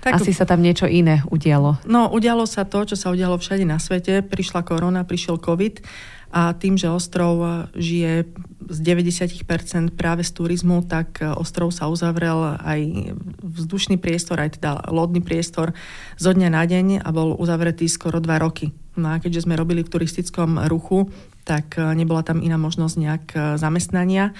Tak, 0.00 0.16
Asi 0.16 0.32
sa 0.32 0.48
tam 0.48 0.64
niečo 0.64 0.88
iné 0.88 1.20
udialo. 1.28 1.76
No, 1.84 2.08
udialo 2.08 2.48
sa 2.48 2.64
to, 2.64 2.88
čo 2.88 2.96
sa 2.96 3.12
udialo 3.12 3.36
všade 3.36 3.68
na 3.68 3.76
svete. 3.76 4.24
Prišla 4.24 4.64
korona, 4.64 5.04
prišiel 5.04 5.36
COVID 5.36 5.84
a 6.30 6.54
tým, 6.54 6.78
že 6.78 6.86
ostrov 6.86 7.66
žije 7.74 8.22
z 8.70 8.78
90% 8.86 9.98
práve 9.98 10.22
z 10.22 10.30
turizmu, 10.30 10.86
tak 10.86 11.18
ostrov 11.20 11.74
sa 11.74 11.90
uzavrel 11.90 12.54
aj 12.62 13.12
vzdušný 13.42 13.98
priestor, 13.98 14.38
aj 14.38 14.62
teda 14.62 14.88
lodný 14.94 15.20
priestor 15.20 15.74
zo 16.14 16.30
dňa 16.30 16.48
na 16.54 16.62
deň 16.62 16.86
a 17.02 17.08
bol 17.10 17.34
uzavretý 17.34 17.90
skoro 17.90 18.22
dva 18.22 18.38
roky. 18.38 18.70
No 18.94 19.10
a 19.10 19.18
keďže 19.18 19.50
sme 19.50 19.58
robili 19.58 19.82
v 19.82 19.90
turistickom 19.90 20.70
ruchu, 20.70 21.10
tak 21.42 21.74
nebola 21.76 22.22
tam 22.22 22.46
iná 22.46 22.56
možnosť 22.62 22.94
nejak 22.94 23.26
zamestnania 23.58 24.30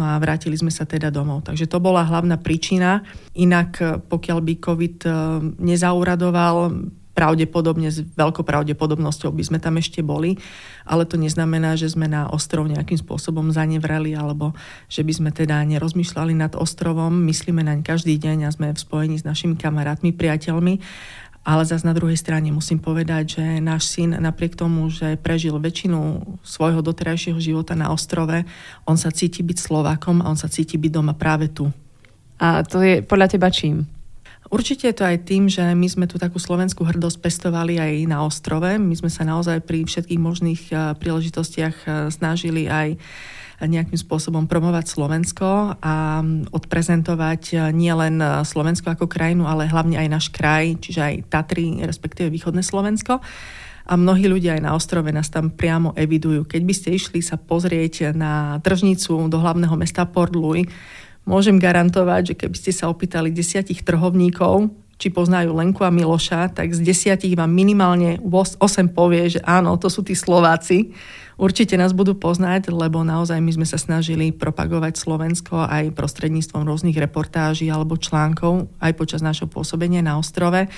No 0.00 0.08
a 0.08 0.16
vrátili 0.16 0.56
sme 0.56 0.72
sa 0.72 0.88
teda 0.88 1.12
domov. 1.12 1.44
Takže 1.44 1.68
to 1.68 1.76
bola 1.76 2.00
hlavná 2.00 2.40
príčina. 2.40 3.04
Inak 3.36 3.70
eh, 3.84 4.00
pokiaľ 4.00 4.38
by 4.40 4.54
COVID 4.64 4.96
eh, 5.04 5.12
nezauradoval, 5.60 6.72
pravdepodobne, 7.10 7.92
s 7.92 8.00
veľkou 8.16 8.40
pravdepodobnosťou 8.40 9.36
by 9.36 9.44
sme 9.44 9.58
tam 9.60 9.76
ešte 9.76 10.00
boli, 10.00 10.40
ale 10.88 11.04
to 11.04 11.20
neznamená, 11.20 11.76
že 11.76 11.92
sme 11.92 12.08
na 12.08 12.24
ostrov 12.32 12.64
nejakým 12.64 12.96
spôsobom 12.96 13.52
zanevreli 13.52 14.16
alebo 14.16 14.56
že 14.88 15.04
by 15.04 15.12
sme 15.12 15.30
teda 15.34 15.60
nerozmýšľali 15.68 16.32
nad 16.32 16.56
ostrovom. 16.56 17.12
Myslíme 17.28 17.60
naň 17.60 17.84
každý 17.84 18.16
deň 18.16 18.48
a 18.48 18.54
sme 18.54 18.72
v 18.72 18.80
spojení 18.80 19.20
s 19.20 19.28
našimi 19.28 19.58
kamarátmi, 19.60 20.16
priateľmi 20.16 20.80
ale 21.50 21.66
zase 21.66 21.82
na 21.82 21.90
druhej 21.90 22.14
strane 22.14 22.54
musím 22.54 22.78
povedať, 22.78 23.42
že 23.42 23.44
náš 23.58 23.90
syn 23.90 24.14
napriek 24.14 24.54
tomu, 24.54 24.86
že 24.86 25.18
prežil 25.18 25.58
väčšinu 25.58 26.22
svojho 26.46 26.78
doterajšieho 26.78 27.42
života 27.42 27.74
na 27.74 27.90
ostrove, 27.90 28.46
on 28.86 28.94
sa 28.94 29.10
cíti 29.10 29.42
byť 29.42 29.58
Slovákom 29.58 30.22
a 30.22 30.30
on 30.30 30.38
sa 30.38 30.46
cíti 30.46 30.78
byť 30.78 30.92
doma 30.94 31.18
práve 31.18 31.50
tu. 31.50 31.66
A 32.38 32.62
to 32.62 32.78
je 32.78 33.02
podľa 33.02 33.34
teba 33.34 33.50
čím? 33.50 33.82
Určite 34.50 34.90
je 34.90 34.96
to 34.96 35.04
aj 35.06 35.26
tým, 35.26 35.50
že 35.50 35.62
my 35.62 35.86
sme 35.90 36.06
tu 36.06 36.18
takú 36.22 36.38
slovenskú 36.38 36.82
hrdosť 36.86 37.18
pestovali 37.22 37.78
aj 37.78 37.92
na 38.06 38.22
ostrove. 38.22 38.66
My 38.66 38.94
sme 38.94 39.10
sa 39.10 39.26
naozaj 39.26 39.62
pri 39.66 39.86
všetkých 39.86 40.18
možných 40.22 40.62
eh, 40.70 40.94
príležitostiach 40.98 41.76
eh, 41.82 41.90
snažili 42.14 42.70
aj 42.70 42.98
nejakým 43.64 43.96
spôsobom 44.00 44.48
promovať 44.48 44.88
Slovensko 44.88 45.76
a 45.76 46.24
odprezentovať 46.52 47.72
nielen 47.76 48.20
Slovensko 48.46 48.96
ako 48.96 49.10
krajinu, 49.10 49.44
ale 49.44 49.68
hlavne 49.68 50.00
aj 50.00 50.08
náš 50.08 50.26
kraj, 50.32 50.80
čiže 50.80 51.00
aj 51.00 51.14
Tatry, 51.28 51.80
respektíve 51.84 52.32
východné 52.32 52.64
Slovensko 52.64 53.20
a 53.90 53.98
mnohí 53.98 54.30
ľudia 54.30 54.54
aj 54.54 54.62
na 54.62 54.72
ostrove 54.78 55.10
nás 55.10 55.34
tam 55.34 55.50
priamo 55.50 55.90
evidujú. 55.98 56.46
Keď 56.46 56.62
by 56.62 56.74
ste 56.76 56.88
išli 56.94 57.20
sa 57.26 57.34
pozrieť 57.34 58.14
na 58.14 58.62
tržnicu 58.62 59.26
do 59.26 59.38
hlavného 59.42 59.74
mesta 59.74 60.06
Port 60.06 60.30
Louis, 60.38 60.70
môžem 61.26 61.58
garantovať, 61.58 62.32
že 62.32 62.34
keby 62.38 62.54
ste 62.54 62.70
sa 62.70 62.86
opýtali 62.86 63.34
desiatich 63.34 63.82
trhovníkov, 63.82 64.70
či 65.00 65.08
poznajú 65.08 65.56
Lenku 65.56 65.80
a 65.80 65.88
Miloša, 65.88 66.52
tak 66.52 66.76
z 66.76 66.84
desiatich 66.84 67.32
vám 67.32 67.48
minimálne 67.48 68.20
8 68.20 68.60
povie, 68.92 69.32
že 69.32 69.40
áno, 69.48 69.80
to 69.80 69.88
sú 69.88 70.04
tí 70.04 70.12
Slováci. 70.12 70.92
Určite 71.40 71.80
nás 71.80 71.96
budú 71.96 72.12
poznať, 72.12 72.68
lebo 72.68 73.00
naozaj 73.00 73.40
my 73.40 73.48
sme 73.56 73.64
sa 73.64 73.80
snažili 73.80 74.28
propagovať 74.28 75.00
Slovensko 75.00 75.64
aj 75.64 75.96
prostredníctvom 75.96 76.68
rôznych 76.68 77.00
reportáží 77.00 77.72
alebo 77.72 77.96
článkov 77.96 78.68
aj 78.76 78.92
počas 78.92 79.24
našho 79.24 79.48
pôsobenia 79.48 80.04
na 80.04 80.20
ostrove. 80.20 80.68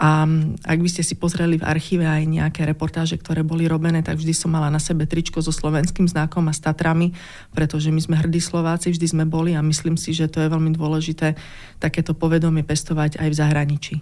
A 0.00 0.24
ak 0.64 0.78
by 0.80 0.88
ste 0.88 1.04
si 1.04 1.12
pozreli 1.12 1.60
v 1.60 1.68
archíve 1.68 2.08
aj 2.08 2.24
nejaké 2.24 2.64
reportáže, 2.64 3.20
ktoré 3.20 3.44
boli 3.44 3.68
robené, 3.68 4.00
tak 4.00 4.16
vždy 4.16 4.32
som 4.32 4.48
mala 4.48 4.72
na 4.72 4.80
sebe 4.80 5.04
tričko 5.04 5.44
so 5.44 5.52
slovenským 5.52 6.08
znakom 6.08 6.48
a 6.48 6.56
s 6.56 6.64
Tatrami, 6.64 7.12
pretože 7.52 7.92
my 7.92 8.00
sme 8.00 8.16
hrdí 8.16 8.40
Slováci, 8.40 8.96
vždy 8.96 9.06
sme 9.12 9.24
boli 9.28 9.52
a 9.52 9.60
myslím 9.60 10.00
si, 10.00 10.16
že 10.16 10.32
to 10.32 10.40
je 10.40 10.48
veľmi 10.48 10.72
dôležité 10.72 11.36
takéto 11.76 12.16
povedomie 12.16 12.64
pestovať 12.64 13.20
aj 13.20 13.28
v 13.28 13.38
zahraničí. 13.44 13.94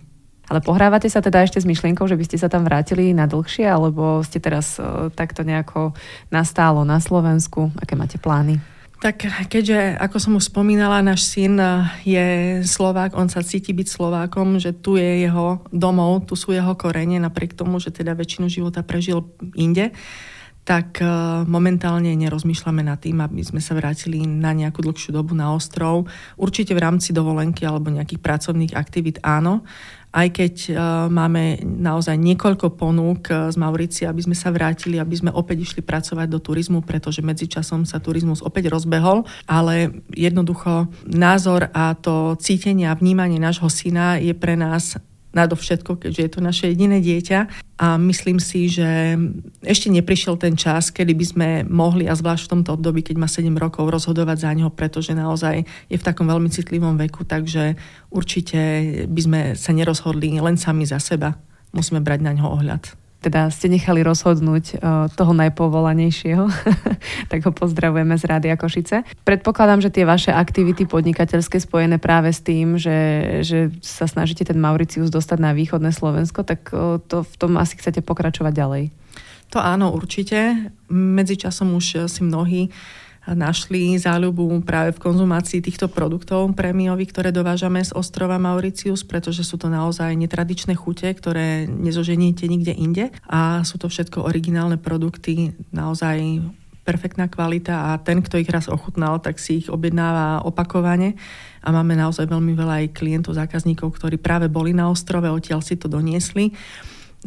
Ale 0.49 0.63
pohrávate 0.63 1.11
sa 1.11 1.19
teda 1.19 1.43
ešte 1.43 1.59
s 1.59 1.67
myšlienkou, 1.67 2.07
že 2.07 2.15
by 2.15 2.25
ste 2.25 2.39
sa 2.41 2.47
tam 2.47 2.63
vrátili 2.63 3.11
na 3.11 3.27
dlhšie, 3.27 3.67
alebo 3.67 4.23
ste 4.23 4.39
teraz 4.39 4.79
uh, 4.79 5.11
takto 5.13 5.43
nejako 5.43 5.99
nastálo 6.31 6.87
na 6.87 7.03
Slovensku? 7.03 7.75
Aké 7.77 7.99
máte 7.99 8.17
plány? 8.17 8.78
Tak 8.99 9.31
keďže, 9.47 9.95
ako 9.95 10.17
som 10.19 10.33
už 10.35 10.51
spomínala, 10.51 11.07
náš 11.07 11.31
syn 11.31 11.55
eh, 11.63 11.87
je 12.03 12.27
Slovák, 12.67 13.15
on 13.15 13.31
sa 13.31 13.47
cíti 13.47 13.71
byť 13.71 13.87
Slovákom, 13.87 14.59
že 14.59 14.75
tu 14.75 14.99
je 14.99 15.23
jeho 15.23 15.63
domov, 15.71 16.27
tu 16.27 16.35
sú 16.35 16.51
jeho 16.51 16.75
korene, 16.75 17.23
napriek 17.23 17.55
tomu, 17.55 17.79
že 17.79 17.95
teda 17.95 18.19
väčšinu 18.19 18.51
života 18.51 18.83
prežil 18.83 19.23
inde, 19.55 19.95
tak 20.67 20.99
eh, 20.99 21.07
momentálne 21.47 22.11
nerozmýšľame 22.11 22.83
nad 22.83 22.99
tým, 22.99 23.23
aby 23.23 23.39
sme 23.47 23.63
sa 23.63 23.79
vrátili 23.79 24.27
na 24.27 24.51
nejakú 24.51 24.83
dlhšiu 24.83 25.15
dobu 25.15 25.31
na 25.39 25.55
ostrov. 25.55 26.11
Určite 26.35 26.75
v 26.75 26.83
rámci 26.83 27.15
dovolenky 27.15 27.63
alebo 27.63 27.95
nejakých 27.95 28.19
pracovných 28.19 28.75
aktivít 28.75 29.23
áno, 29.23 29.63
aj 30.13 30.29
keď 30.33 30.55
uh, 30.71 30.77
máme 31.13 31.61
naozaj 31.65 32.17
niekoľko 32.17 32.75
ponúk 32.75 33.29
uh, 33.29 33.53
z 33.53 33.57
Mauricia, 33.61 34.09
aby 34.09 34.25
sme 34.25 34.37
sa 34.37 34.49
vrátili, 34.49 34.97
aby 34.97 35.15
sme 35.15 35.31
opäť 35.33 35.69
išli 35.69 35.81
pracovať 35.85 36.27
do 36.29 36.41
turizmu, 36.41 36.81
pretože 36.85 37.21
medzičasom 37.21 37.85
sa 37.85 38.01
turizmus 38.01 38.41
opäť 38.41 38.73
rozbehol, 38.73 39.29
ale 39.45 40.05
jednoducho 40.13 40.89
názor 41.05 41.69
a 41.77 41.93
to 41.99 42.39
cítenie 42.41 42.89
a 42.89 42.97
vnímanie 42.97 43.37
nášho 43.37 43.69
syna 43.69 44.17
je 44.17 44.33
pre 44.33 44.57
nás 44.57 44.97
nadovšetko, 45.37 46.03
keďže 46.03 46.21
je 46.25 46.31
to 46.35 46.41
naše 46.43 46.65
jediné 46.75 46.99
dieťa. 46.99 47.41
A 47.79 47.95
myslím 47.95 48.43
si, 48.43 48.67
že 48.67 49.15
ešte 49.63 49.87
neprišiel 49.87 50.35
ten 50.35 50.59
čas, 50.59 50.91
kedy 50.91 51.15
by 51.15 51.27
sme 51.27 51.49
mohli, 51.71 52.11
a 52.11 52.19
zvlášť 52.19 52.51
v 52.51 52.53
tomto 52.59 52.75
období, 52.75 53.07
keď 53.07 53.17
má 53.23 53.31
7 53.31 53.47
rokov, 53.55 53.87
rozhodovať 53.87 54.37
za 54.43 54.51
neho, 54.51 54.75
pretože 54.75 55.15
naozaj 55.15 55.63
je 55.87 55.97
v 55.97 56.07
takom 56.07 56.27
veľmi 56.27 56.51
citlivom 56.51 56.99
veku, 56.99 57.23
takže 57.23 57.79
určite 58.11 58.59
by 59.07 59.21
sme 59.23 59.41
sa 59.55 59.71
nerozhodli 59.71 60.43
len 60.43 60.59
sami 60.59 60.83
za 60.83 60.99
seba. 60.99 61.39
Musíme 61.71 62.03
brať 62.03 62.27
na 62.27 62.35
ňo 62.35 62.59
ohľad 62.59 62.98
teda 63.19 63.51
ste 63.51 63.67
nechali 63.67 64.07
rozhodnúť 64.07 64.65
uh, 64.79 65.11
toho 65.11 65.35
najpovolanejšieho, 65.35 66.47
tak 67.31 67.41
ho 67.43 67.51
pozdravujeme 67.51 68.15
z 68.15 68.25
Rádia 68.25 68.55
Košice. 68.55 69.03
Predpokladám, 69.27 69.83
že 69.83 69.91
tie 69.91 70.07
vaše 70.07 70.31
aktivity 70.31 70.87
podnikateľské 70.87 71.59
spojené 71.59 71.99
práve 71.99 72.31
s 72.31 72.41
tým, 72.41 72.79
že, 72.79 72.99
že 73.43 73.75
sa 73.83 74.07
snažíte 74.07 74.47
ten 74.47 74.63
Mauricius 74.63 75.11
dostať 75.11 75.39
na 75.43 75.51
východné 75.51 75.91
Slovensko, 75.91 76.47
tak 76.47 76.71
uh, 76.71 77.03
to 77.03 77.27
v 77.27 77.35
tom 77.35 77.59
asi 77.59 77.75
chcete 77.75 78.07
pokračovať 78.07 78.53
ďalej. 78.55 78.85
To 79.57 79.59
áno, 79.65 79.91
určite. 79.97 80.71
Medzičasom 80.93 81.73
už 81.73 82.07
si 82.07 82.21
mnohí 82.21 82.69
našli 83.35 83.97
záľubu 84.01 84.65
práve 84.65 84.97
v 84.97 85.03
konzumácii 85.03 85.61
týchto 85.61 85.91
produktov 85.91 86.49
prémiových, 86.57 87.13
ktoré 87.13 87.29
dovážame 87.35 87.85
z 87.85 87.93
ostrova 87.93 88.41
Mauricius, 88.41 89.05
pretože 89.05 89.45
sú 89.45 89.61
to 89.61 89.69
naozaj 89.69 90.15
netradičné 90.17 90.79
chute, 90.79 91.09
ktoré 91.13 91.69
nezoženiete 91.69 92.49
nikde 92.49 92.73
inde. 92.73 93.05
A 93.29 93.65
sú 93.65 93.77
to 93.77 93.93
všetko 93.93 94.25
originálne 94.25 94.81
produkty, 94.81 95.53
naozaj 95.75 96.41
perfektná 96.89 97.29
kvalita 97.29 97.93
a 97.93 98.01
ten, 98.01 98.25
kto 98.25 98.41
ich 98.41 98.49
raz 98.49 98.65
ochutnal, 98.73 99.21
tak 99.21 99.37
si 99.37 99.61
ich 99.61 99.69
objednáva 99.69 100.41
opakovane. 100.49 101.21
A 101.61 101.69
máme 101.69 101.93
naozaj 101.93 102.25
veľmi 102.25 102.57
veľa 102.57 102.75
aj 102.81 102.97
klientov, 102.97 103.37
zákazníkov, 103.37 103.93
ktorí 103.93 104.17
práve 104.17 104.49
boli 104.49 104.73
na 104.73 104.89
ostrove, 104.89 105.29
odtiaľ 105.29 105.61
si 105.61 105.77
to 105.77 105.85
doniesli 105.85 106.57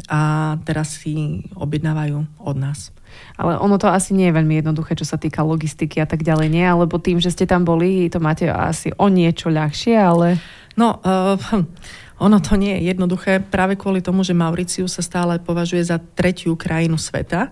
a 0.08 0.56
teraz 0.64 1.04
si 1.04 1.44
objednávajú 1.52 2.24
od 2.40 2.56
nás. 2.56 2.96
Ale 3.36 3.60
ono 3.60 3.76
to 3.76 3.92
asi 3.92 4.16
nie 4.16 4.32
je 4.32 4.38
veľmi 4.40 4.64
jednoduché, 4.64 4.96
čo 4.96 5.04
sa 5.04 5.20
týka 5.20 5.44
logistiky 5.44 6.00
a 6.00 6.08
tak 6.08 6.24
ďalej, 6.24 6.48
nie? 6.48 6.64
Alebo 6.64 6.96
tým, 6.96 7.20
že 7.20 7.32
ste 7.32 7.44
tam 7.44 7.68
boli, 7.68 8.08
to 8.08 8.24
máte 8.24 8.48
asi 8.48 8.96
o 8.96 9.12
niečo 9.12 9.52
ľahšie, 9.52 9.96
ale... 10.00 10.40
No, 10.80 11.04
uh, 11.04 11.36
ono 12.22 12.38
to 12.38 12.54
nie 12.54 12.78
je 12.78 12.94
jednoduché 12.94 13.42
práve 13.42 13.74
kvôli 13.74 14.00
tomu, 14.06 14.22
že 14.22 14.38
Mauricius 14.38 14.94
sa 14.94 15.04
stále 15.04 15.42
považuje 15.42 15.82
za 15.82 15.98
tretiu 15.98 16.54
krajinu 16.54 16.96
sveta 17.02 17.50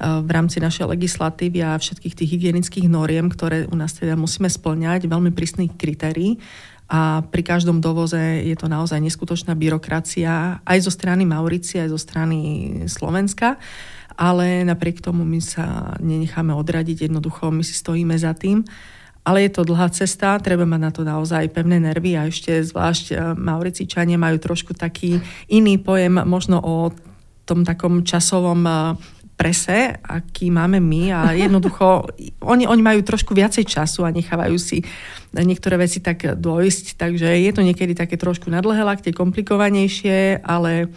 v 0.00 0.28
rámci 0.28 0.60
našej 0.60 0.96
legislatívy 0.96 1.60
a 1.64 1.76
všetkých 1.76 2.16
tých 2.16 2.30
hygienických 2.36 2.86
noriem, 2.88 3.28
ktoré 3.32 3.68
u 3.68 3.76
nás 3.76 3.96
teda 3.96 4.16
musíme 4.16 4.48
splňať, 4.48 5.08
veľmi 5.08 5.32
prísnych 5.32 5.72
kritérií 5.76 6.40
a 6.90 7.22
pri 7.22 7.46
každom 7.46 7.78
dovoze 7.78 8.18
je 8.18 8.56
to 8.58 8.66
naozaj 8.66 8.98
neskutočná 8.98 9.54
byrokracia 9.54 10.58
aj 10.66 10.78
zo 10.82 10.90
strany 10.90 11.22
Mauricie, 11.22 11.86
aj 11.86 11.94
zo 11.94 12.00
strany 12.02 12.38
Slovenska 12.90 13.62
ale 14.20 14.68
napriek 14.68 15.00
tomu 15.00 15.24
my 15.24 15.40
sa 15.40 15.96
nenecháme 15.96 16.52
odradiť, 16.52 17.08
jednoducho 17.08 17.48
my 17.48 17.64
si 17.64 17.72
stojíme 17.72 18.12
za 18.20 18.36
tým. 18.36 18.68
Ale 19.24 19.48
je 19.48 19.50
to 19.52 19.64
dlhá 19.64 19.88
cesta, 19.92 20.36
treba 20.40 20.68
mať 20.68 20.80
na 20.80 20.90
to 20.92 21.02
naozaj 21.04 21.52
pevné 21.52 21.80
nervy 21.80 22.16
a 22.16 22.28
ešte 22.28 22.60
zvlášť 22.64 23.04
e, 23.12 23.14
Mauricičania 23.36 24.16
majú 24.16 24.40
trošku 24.40 24.72
taký 24.72 25.20
iný 25.48 25.76
pojem 25.76 26.24
možno 26.24 26.56
o 26.60 26.88
tom 27.44 27.64
takom 27.64 28.00
časovom 28.00 28.64
e, 28.64 28.72
prese, 29.40 29.96
aký 30.04 30.52
máme 30.52 30.84
my 30.84 31.16
a 31.16 31.20
jednoducho 31.32 32.04
oni, 32.44 32.68
oni 32.68 32.82
majú 32.84 33.00
trošku 33.00 33.32
viacej 33.32 33.64
času 33.64 34.04
a 34.04 34.12
nechávajú 34.12 34.60
si 34.60 34.84
niektoré 35.32 35.80
veci 35.80 36.04
tak 36.04 36.36
dojsť, 36.36 37.00
takže 37.00 37.24
je 37.24 37.50
to 37.56 37.64
niekedy 37.64 37.96
také 37.96 38.20
trošku 38.20 38.52
nadlhé 38.52 38.84
lakte, 38.84 39.16
komplikovanejšie, 39.16 40.44
ale 40.44 40.92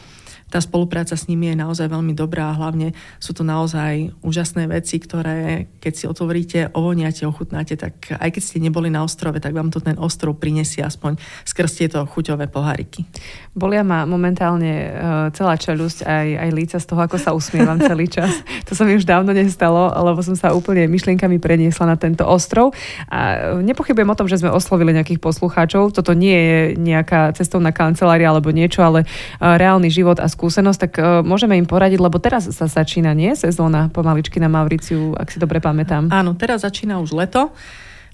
tá 0.53 0.61
spolupráca 0.61 1.17
s 1.17 1.25
nimi 1.25 1.49
je 1.49 1.57
naozaj 1.57 1.89
veľmi 1.89 2.13
dobrá 2.13 2.53
a 2.53 2.57
hlavne 2.61 2.93
sú 3.17 3.33
to 3.33 3.41
naozaj 3.41 4.13
úžasné 4.21 4.69
veci, 4.69 5.01
ktoré 5.01 5.65
keď 5.81 5.93
si 5.97 6.05
otvoríte, 6.05 6.69
ovoniate, 6.77 7.25
ochutnáte, 7.25 7.73
tak 7.73 8.13
aj 8.13 8.29
keď 8.29 8.41
ste 8.45 8.61
neboli 8.61 8.93
na 8.93 9.01
ostrove, 9.01 9.41
tak 9.41 9.57
vám 9.57 9.73
to 9.73 9.81
ten 9.81 9.97
ostrov 9.97 10.37
prinesie 10.37 10.85
aspoň 10.85 11.17
skrz 11.49 11.71
tieto 11.73 12.05
chuťové 12.05 12.53
poháriky. 12.53 13.09
Bolia 13.57 13.81
ma 13.81 14.05
momentálne 14.05 14.71
uh, 14.71 14.93
celá 15.33 15.57
čelusť, 15.57 16.05
aj, 16.05 16.27
aj 16.37 16.49
líca 16.53 16.77
z 16.77 16.85
toho, 16.85 17.01
ako 17.01 17.17
sa 17.17 17.33
usmievam 17.33 17.81
celý 17.81 18.05
čas. 18.05 18.29
To 18.69 18.79
sa 18.79 18.87
mi 18.87 18.95
už 18.95 19.05
dávno 19.05 19.35
nestalo, 19.35 19.91
lebo 19.91 20.23
som 20.23 20.33
sa 20.33 20.55
úplne 20.55 20.87
myšlienkami 20.87 21.37
preniesla 21.37 21.83
na 21.83 21.97
tento 21.99 22.23
ostrov. 22.25 22.71
A 23.11 23.53
nepochybujem 23.61 24.09
o 24.09 24.17
tom, 24.17 24.25
že 24.25 24.39
sme 24.39 24.49
oslovili 24.49 24.95
nejakých 24.95 25.19
poslucháčov. 25.19 25.93
Toto 25.93 26.15
nie 26.15 26.33
je 26.33 26.57
nejaká 26.79 27.35
cestovná 27.37 27.69
kancelária 27.75 28.29
alebo 28.29 28.49
niečo, 28.49 28.81
ale 28.81 29.05
uh, 29.05 29.59
reálny 29.59 29.93
život 29.93 30.17
a 30.17 30.25
skúsenosť 30.25 30.42
skúsenosť, 30.43 30.79
tak 30.83 30.93
uh, 30.99 31.23
môžeme 31.23 31.55
im 31.55 31.63
poradiť, 31.63 32.03
lebo 32.03 32.19
teraz 32.19 32.51
sa 32.51 32.67
začína, 32.67 33.15
nie? 33.15 33.31
Sezóna 33.31 33.87
pomaličky 33.87 34.43
na 34.43 34.51
Mauriciu, 34.51 35.15
ak 35.15 35.31
si 35.31 35.39
dobre 35.39 35.63
pamätám. 35.63 36.11
Áno, 36.11 36.35
teraz 36.35 36.67
začína 36.67 36.99
už 36.99 37.15
leto. 37.15 37.55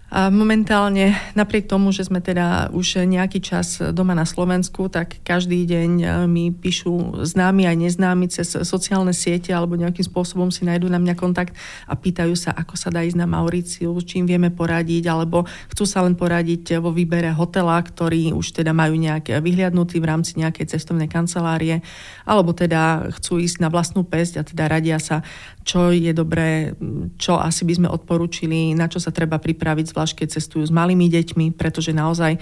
A 0.09 0.33
momentálne, 0.33 1.13
napriek 1.37 1.69
tomu, 1.69 1.93
že 1.93 2.01
sme 2.01 2.17
teda 2.17 2.73
už 2.73 3.05
nejaký 3.05 3.45
čas 3.45 3.77
doma 3.93 4.17
na 4.17 4.25
Slovensku, 4.25 4.89
tak 4.89 5.21
každý 5.21 5.69
deň 5.69 5.91
e, 6.01 6.07
mi 6.25 6.49
píšu 6.49 7.21
známi 7.21 7.69
aj 7.69 7.77
neznámi 7.77 8.25
cez 8.25 8.57
sociálne 8.65 9.13
siete 9.13 9.53
alebo 9.53 9.77
nejakým 9.77 10.01
spôsobom 10.01 10.49
si 10.49 10.65
nájdú 10.65 10.89
na 10.89 10.97
mňa 10.97 11.13
kontakt 11.13 11.53
a 11.85 11.93
pýtajú 11.93 12.33
sa, 12.33 12.57
ako 12.57 12.73
sa 12.73 12.89
dá 12.89 13.05
ísť 13.05 13.21
na 13.21 13.29
Mauriciu, 13.29 13.93
čím 14.01 14.25
vieme 14.25 14.49
poradiť, 14.49 15.05
alebo 15.05 15.45
chcú 15.69 15.85
sa 15.85 16.01
len 16.01 16.17
poradiť 16.17 16.81
vo 16.81 16.89
výbere 16.89 17.29
hotela, 17.29 17.77
ktorý 17.77 18.33
už 18.33 18.57
teda 18.57 18.73
majú 18.73 18.97
nejaké 18.97 19.37
vyhliadnutý 19.37 20.01
v 20.01 20.09
rámci 20.09 20.41
nejakej 20.41 20.73
cestovnej 20.73 21.05
kancelárie, 21.05 21.85
alebo 22.25 22.57
teda 22.57 23.13
chcú 23.21 23.37
ísť 23.37 23.61
na 23.61 23.69
vlastnú 23.69 24.01
pesť 24.01 24.41
a 24.41 24.43
teda 24.43 24.73
radia 24.73 24.97
sa, 24.97 25.21
čo 25.69 25.93
je 25.93 26.09
dobré, 26.17 26.73
čo 27.21 27.37
asi 27.37 27.61
by 27.61 27.73
sme 27.77 27.93
odporúčili, 27.93 28.73
na 28.73 28.89
čo 28.89 28.97
sa 28.97 29.13
treba 29.13 29.37
pripraviť, 29.37 29.93
zvlášť 29.93 30.25
keď 30.25 30.27
cestujú 30.41 30.65
s 30.65 30.73
malými 30.73 31.05
deťmi, 31.05 31.53
pretože 31.53 31.93
naozaj 31.93 32.41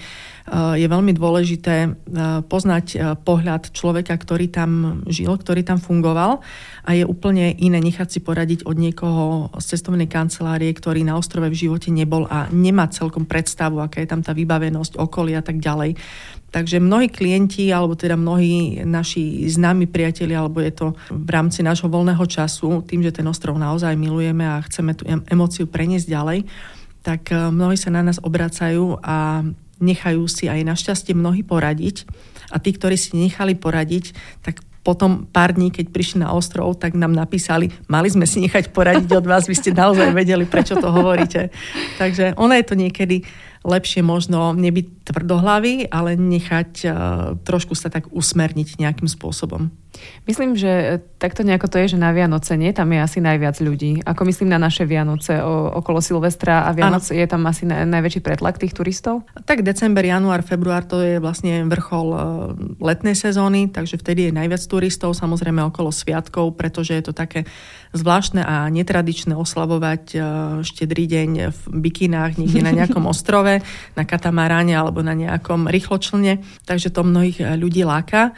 je 0.80 0.86
veľmi 0.88 1.12
dôležité 1.12 1.76
eh, 1.84 1.90
poznať 2.48 2.86
eh, 2.96 2.98
pohľad 3.20 3.76
človeka, 3.76 4.16
ktorý 4.16 4.48
tam 4.48 5.04
žil, 5.04 5.36
ktorý 5.36 5.60
tam 5.60 5.76
fungoval 5.76 6.40
a 6.88 6.90
je 6.96 7.04
úplne 7.04 7.52
iné 7.60 7.84
nechať 7.84 8.16
si 8.16 8.18
poradiť 8.24 8.64
od 8.64 8.80
niekoho 8.80 9.52
z 9.60 9.76
cestovnej 9.76 10.08
kancelárie, 10.08 10.72
ktorý 10.72 11.04
na 11.04 11.20
ostrove 11.20 11.52
v 11.52 11.60
živote 11.68 11.92
nebol 11.92 12.24
a 12.32 12.48
nemá 12.48 12.88
celkom 12.88 13.28
predstavu, 13.28 13.84
aká 13.84 14.00
je 14.00 14.08
tam 14.08 14.24
tá 14.24 14.32
vybavenosť, 14.32 14.96
okolia 14.96 15.44
a 15.44 15.44
tak 15.44 15.60
ďalej. 15.60 16.00
Takže 16.48 16.80
mnohí 16.80 17.12
klienti, 17.12 17.68
alebo 17.68 17.92
teda 17.92 18.16
mnohí 18.16 18.80
naši 18.80 19.44
známi 19.52 19.84
priatelia, 19.84 20.40
alebo 20.40 20.64
je 20.64 20.72
to 20.72 20.86
v 21.12 21.28
rámci 21.28 21.60
nášho 21.60 21.92
voľného 21.92 22.24
času, 22.24 22.80
tým, 22.88 23.04
že 23.04 23.12
ten 23.12 23.28
ostrov 23.28 23.60
naozaj 23.60 23.92
milujeme 24.00 24.48
a 24.48 24.64
chceme 24.64 24.96
tú 24.96 25.04
emóciu 25.28 25.68
preniesť 25.68 26.08
ďalej, 26.08 26.48
tak 27.04 27.28
eh, 27.28 27.52
mnohí 27.52 27.76
sa 27.76 27.92
na 27.92 28.00
nás 28.00 28.16
obracajú 28.20 28.96
a 29.04 29.44
nechajú 29.78 30.26
si 30.26 30.48
aj 30.50 30.66
našťastie 30.66 31.14
mnohí 31.14 31.44
poradiť. 31.44 32.08
A 32.48 32.56
tí, 32.56 32.72
ktorí 32.72 32.96
si 32.96 33.12
nechali 33.14 33.52
poradiť, 33.52 34.16
tak 34.40 34.64
potom 34.80 35.28
pár 35.28 35.52
dní, 35.52 35.68
keď 35.68 35.92
prišli 35.92 36.24
na 36.24 36.32
ostrov, 36.32 36.72
tak 36.80 36.96
nám 36.96 37.12
napísali, 37.12 37.68
mali 37.92 38.08
sme 38.08 38.24
si 38.24 38.40
nechať 38.40 38.72
poradiť 38.72 39.10
od 39.20 39.26
vás, 39.28 39.44
vy 39.44 39.52
ste 39.52 39.76
naozaj 39.76 40.16
vedeli, 40.16 40.48
prečo 40.48 40.80
to 40.80 40.88
hovoríte. 40.88 41.52
Takže 42.00 42.32
ona 42.40 42.56
je 42.56 42.64
to 42.64 42.72
niekedy 42.72 43.28
lepšie 43.68 44.00
možno 44.00 44.56
nebyť 44.56 45.12
tvrdohlavý, 45.12 45.92
ale 45.92 46.16
nechať 46.16 46.70
uh, 46.84 46.92
trošku 47.44 47.76
sa 47.76 47.92
tak 47.92 48.08
usmerniť 48.08 48.80
nejakým 48.80 49.06
spôsobom. 49.06 49.68
Myslím, 50.26 50.54
že 50.54 51.02
takto 51.18 51.42
nejako 51.42 51.66
to 51.66 51.76
je, 51.82 51.96
že 51.96 51.98
na 51.98 52.14
Vianoce 52.14 52.54
nie, 52.54 52.70
tam 52.70 52.92
je 52.92 53.00
asi 53.02 53.18
najviac 53.18 53.58
ľudí. 53.58 54.04
Ako 54.04 54.22
myslím 54.28 54.52
na 54.52 54.60
naše 54.60 54.86
Vianoce 54.86 55.40
o, 55.42 55.74
okolo 55.74 55.98
Silvestra 55.98 56.68
a 56.68 56.70
Vianoc 56.70 57.02
ano. 57.08 57.16
je 57.18 57.26
tam 57.26 57.42
asi 57.48 57.64
na, 57.66 57.82
najväčší 57.88 58.20
pretlak 58.22 58.60
tých 58.60 58.76
turistov? 58.76 59.26
Tak 59.48 59.66
december, 59.66 60.04
január, 60.04 60.46
február 60.46 60.86
to 60.86 61.02
je 61.02 61.18
vlastne 61.18 61.66
vrchol 61.66 62.08
uh, 62.14 62.20
letnej 62.78 63.16
sezóny, 63.18 63.72
takže 63.72 63.98
vtedy 63.98 64.30
je 64.30 64.36
najviac 64.36 64.62
turistov, 64.68 65.18
samozrejme 65.18 65.64
okolo 65.66 65.90
sviatkov, 65.90 66.54
pretože 66.54 66.94
je 66.94 67.02
to 67.02 67.12
také 67.16 67.48
zvláštne 67.92 68.44
a 68.44 68.68
netradičné 68.68 69.32
oslavovať 69.32 70.02
uh, 70.14 70.22
štedrý 70.60 71.08
deň 71.08 71.30
v 71.52 71.60
bikinách 71.80 72.36
niekde 72.36 72.60
na 72.60 72.72
nejakom 72.72 73.04
ostrove, 73.12 73.60
na 73.96 74.04
katamaráne 74.04 74.76
alebo 74.76 75.00
na 75.00 75.16
nejakom 75.16 75.68
rýchločlne, 75.68 76.40
takže 76.68 76.92
to 76.92 77.06
mnohých 77.06 77.38
eh, 77.40 77.56
ľudí 77.56 77.82
láka. 77.84 78.36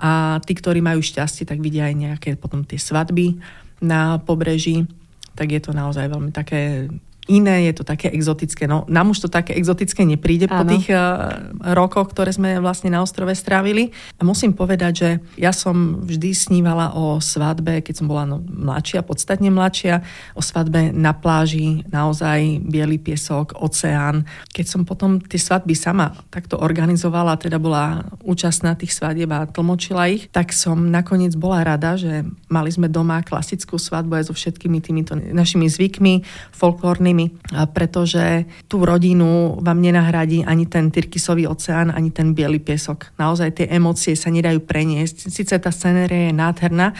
A 0.00 0.40
tí, 0.48 0.56
ktorí 0.56 0.80
majú 0.80 1.04
šťastie, 1.04 1.44
tak 1.44 1.60
vidia 1.60 1.84
aj 1.84 1.94
nejaké 1.96 2.30
potom 2.40 2.64
tie 2.64 2.80
svadby 2.80 3.36
na 3.84 4.16
pobreží, 4.16 4.88
tak 5.36 5.52
je 5.52 5.60
to 5.60 5.76
naozaj 5.76 6.08
veľmi 6.08 6.32
také 6.32 6.88
iné, 7.30 7.70
je 7.70 7.74
to 7.78 7.84
také 7.86 8.10
exotické. 8.10 8.66
No, 8.66 8.88
nám 8.90 9.14
už 9.14 9.26
to 9.26 9.28
také 9.30 9.54
exotické 9.54 10.02
nepríde 10.02 10.50
ano. 10.50 10.56
po 10.58 10.62
tých 10.66 10.90
uh, 10.90 11.52
rokoch, 11.76 12.10
ktoré 12.10 12.34
sme 12.34 12.58
vlastne 12.58 12.90
na 12.90 13.04
ostrove 13.04 13.30
strávili. 13.38 13.94
A 14.18 14.26
musím 14.26 14.56
povedať, 14.56 14.92
že 14.92 15.08
ja 15.38 15.54
som 15.54 16.02
vždy 16.02 16.34
snívala 16.34 16.96
o 16.98 17.22
svadbe, 17.22 17.84
keď 17.86 17.94
som 18.02 18.06
bola 18.10 18.26
no, 18.26 18.42
mladšia, 18.42 19.06
podstatne 19.06 19.52
mladšia, 19.54 20.02
o 20.34 20.42
svadbe 20.42 20.90
na 20.90 21.14
pláži, 21.14 21.86
naozaj 21.92 22.66
biely 22.66 22.98
piesok, 22.98 23.54
oceán. 23.62 24.26
Keď 24.50 24.66
som 24.66 24.82
potom 24.82 25.22
tie 25.22 25.38
svadby 25.38 25.78
sama 25.78 26.18
takto 26.34 26.58
organizovala, 26.58 27.38
teda 27.38 27.62
bola 27.62 28.02
účastná 28.26 28.74
tých 28.74 28.90
svadieb 28.90 29.30
a 29.30 29.46
tlmočila 29.46 30.10
ich, 30.10 30.26
tak 30.34 30.50
som 30.50 30.90
nakoniec 30.90 31.38
bola 31.38 31.62
rada, 31.62 31.94
že 31.94 32.26
mali 32.50 32.74
sme 32.74 32.90
doma 32.90 33.22
klasickú 33.22 33.78
svadbu 33.78 34.18
aj 34.18 34.24
so 34.26 34.34
všetkými 34.34 34.82
týmito 34.82 35.14
našimi 35.14 35.70
zvykmi, 35.70 36.26
folklórnymi 36.50 37.19
rodinami, 37.20 37.72
pretože 37.74 38.46
tú 38.68 38.82
rodinu 38.84 39.58
vám 39.60 39.80
nenahradí 39.80 40.44
ani 40.46 40.66
ten 40.66 40.88
Tyrkisový 40.90 41.46
oceán, 41.46 41.92
ani 41.92 42.10
ten 42.10 42.32
biely 42.32 42.58
piesok. 42.58 43.12
Naozaj 43.18 43.50
tie 43.60 43.66
emócie 43.68 44.16
sa 44.16 44.30
nedajú 44.30 44.62
preniesť. 44.64 45.28
Sice 45.28 45.58
tá 45.58 45.70
scenéria 45.74 46.30
je 46.30 46.34
nádherná, 46.36 46.94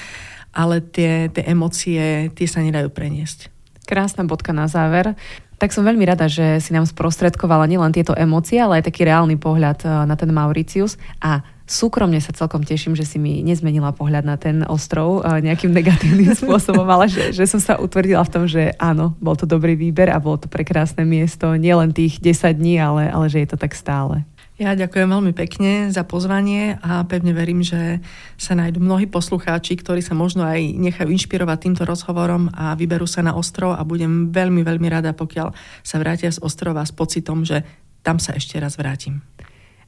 ale 0.52 0.83
tie, 0.83 1.30
tie 1.30 1.44
emócie 1.48 2.28
tie 2.35 2.46
sa 2.46 2.61
nedajú 2.61 2.90
preniesť. 2.90 3.48
Krásna 3.87 4.26
bodka 4.26 4.52
na 4.52 4.70
záver. 4.70 5.14
Tak 5.61 5.76
som 5.76 5.85
veľmi 5.85 6.09
rada, 6.09 6.24
že 6.24 6.56
si 6.64 6.72
nám 6.72 6.88
sprostredkovala 6.88 7.68
nielen 7.68 7.92
tieto 7.92 8.16
emócie, 8.16 8.56
ale 8.56 8.80
aj 8.80 8.88
taký 8.88 9.04
reálny 9.04 9.37
pohľad 9.37 9.78
eh, 9.85 9.88
na 10.09 10.16
ten 10.16 10.33
Mauricius. 10.33 10.96
A 11.20 11.44
súkromne 11.70 12.18
sa 12.18 12.35
celkom 12.35 12.66
teším, 12.66 12.98
že 12.98 13.06
si 13.06 13.22
mi 13.22 13.46
nezmenila 13.46 13.94
pohľad 13.94 14.26
na 14.26 14.35
ten 14.35 14.66
ostrov 14.66 15.22
nejakým 15.22 15.70
negatívnym 15.70 16.35
spôsobom, 16.42 16.85
ale 16.90 17.06
že, 17.06 17.30
že 17.30 17.46
som 17.46 17.62
sa 17.62 17.78
utvrdila 17.78 18.26
v 18.26 18.33
tom, 18.35 18.44
že 18.50 18.74
áno, 18.83 19.14
bol 19.22 19.38
to 19.38 19.46
dobrý 19.46 19.78
výber 19.78 20.11
a 20.11 20.18
bolo 20.18 20.42
to 20.42 20.50
prekrásne 20.50 21.06
miesto. 21.06 21.54
Nielen 21.54 21.94
tých 21.94 22.18
10 22.18 22.59
dní, 22.59 22.83
ale, 22.83 23.06
ale 23.06 23.30
že 23.30 23.46
je 23.46 23.48
to 23.54 23.56
tak 23.56 23.78
stále. 23.78 24.26
Ja 24.61 24.76
ďakujem 24.76 25.09
veľmi 25.09 25.33
pekne 25.33 25.88
za 25.88 26.04
pozvanie 26.04 26.76
a 26.85 27.00
pevne 27.09 27.33
verím, 27.33 27.64
že 27.64 28.04
sa 28.37 28.52
nájdú 28.52 28.76
mnohí 28.76 29.09
poslucháči, 29.09 29.72
ktorí 29.72 30.04
sa 30.04 30.12
možno 30.12 30.44
aj 30.44 30.61
nechajú 30.76 31.09
inšpirovať 31.09 31.59
týmto 31.64 31.88
rozhovorom 31.88 32.52
a 32.52 32.76
vyberú 32.76 33.09
sa 33.09 33.24
na 33.24 33.33
ostrov 33.33 33.72
a 33.72 33.80
budem 33.88 34.28
veľmi, 34.28 34.61
veľmi 34.61 34.85
rada, 34.92 35.16
pokiaľ 35.16 35.56
sa 35.80 35.96
vrátia 35.96 36.28
z 36.28 36.44
ostrova 36.44 36.85
s 36.85 36.92
pocitom, 36.92 37.40
že 37.40 37.64
tam 38.04 38.20
sa 38.20 38.37
ešte 38.37 38.61
raz 38.61 38.76
vrátim. 38.76 39.24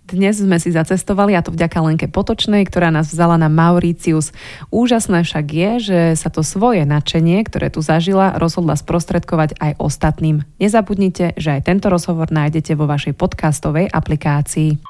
Dnes 0.02 0.34
sme 0.34 0.58
si 0.58 0.74
zacestovali 0.74 1.38
a 1.38 1.44
to 1.46 1.54
vďaka 1.54 1.78
Lenke 1.78 2.06
Potočnej, 2.10 2.66
ktorá 2.66 2.90
nás 2.90 3.14
vzala 3.14 3.38
na 3.38 3.46
Mauricius. 3.46 4.34
Úžasné 4.74 5.22
však 5.22 5.46
je, 5.46 5.70
že 5.78 6.00
sa 6.18 6.28
to 6.28 6.42
svoje 6.42 6.82
nadšenie, 6.82 7.40
ktoré 7.46 7.70
tu 7.70 7.80
zažila, 7.86 8.34
rozhodla 8.34 8.74
sprostredkovať 8.74 9.56
aj 9.62 9.72
ostatným. 9.78 10.42
Nezabudnite, 10.58 11.38
že 11.38 11.54
aj 11.54 11.70
tento 11.70 11.86
rozhovor 11.86 12.34
nájdete 12.34 12.74
vo 12.74 12.90
vašej 12.90 13.14
podcastovej 13.14 13.88
aplikácii. 13.88 14.82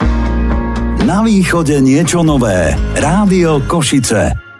Na 1.04 1.20
východe 1.20 1.76
niečo 1.82 2.24
nové. 2.24 2.72
Rádio 2.96 3.60
Košice. 3.68 4.51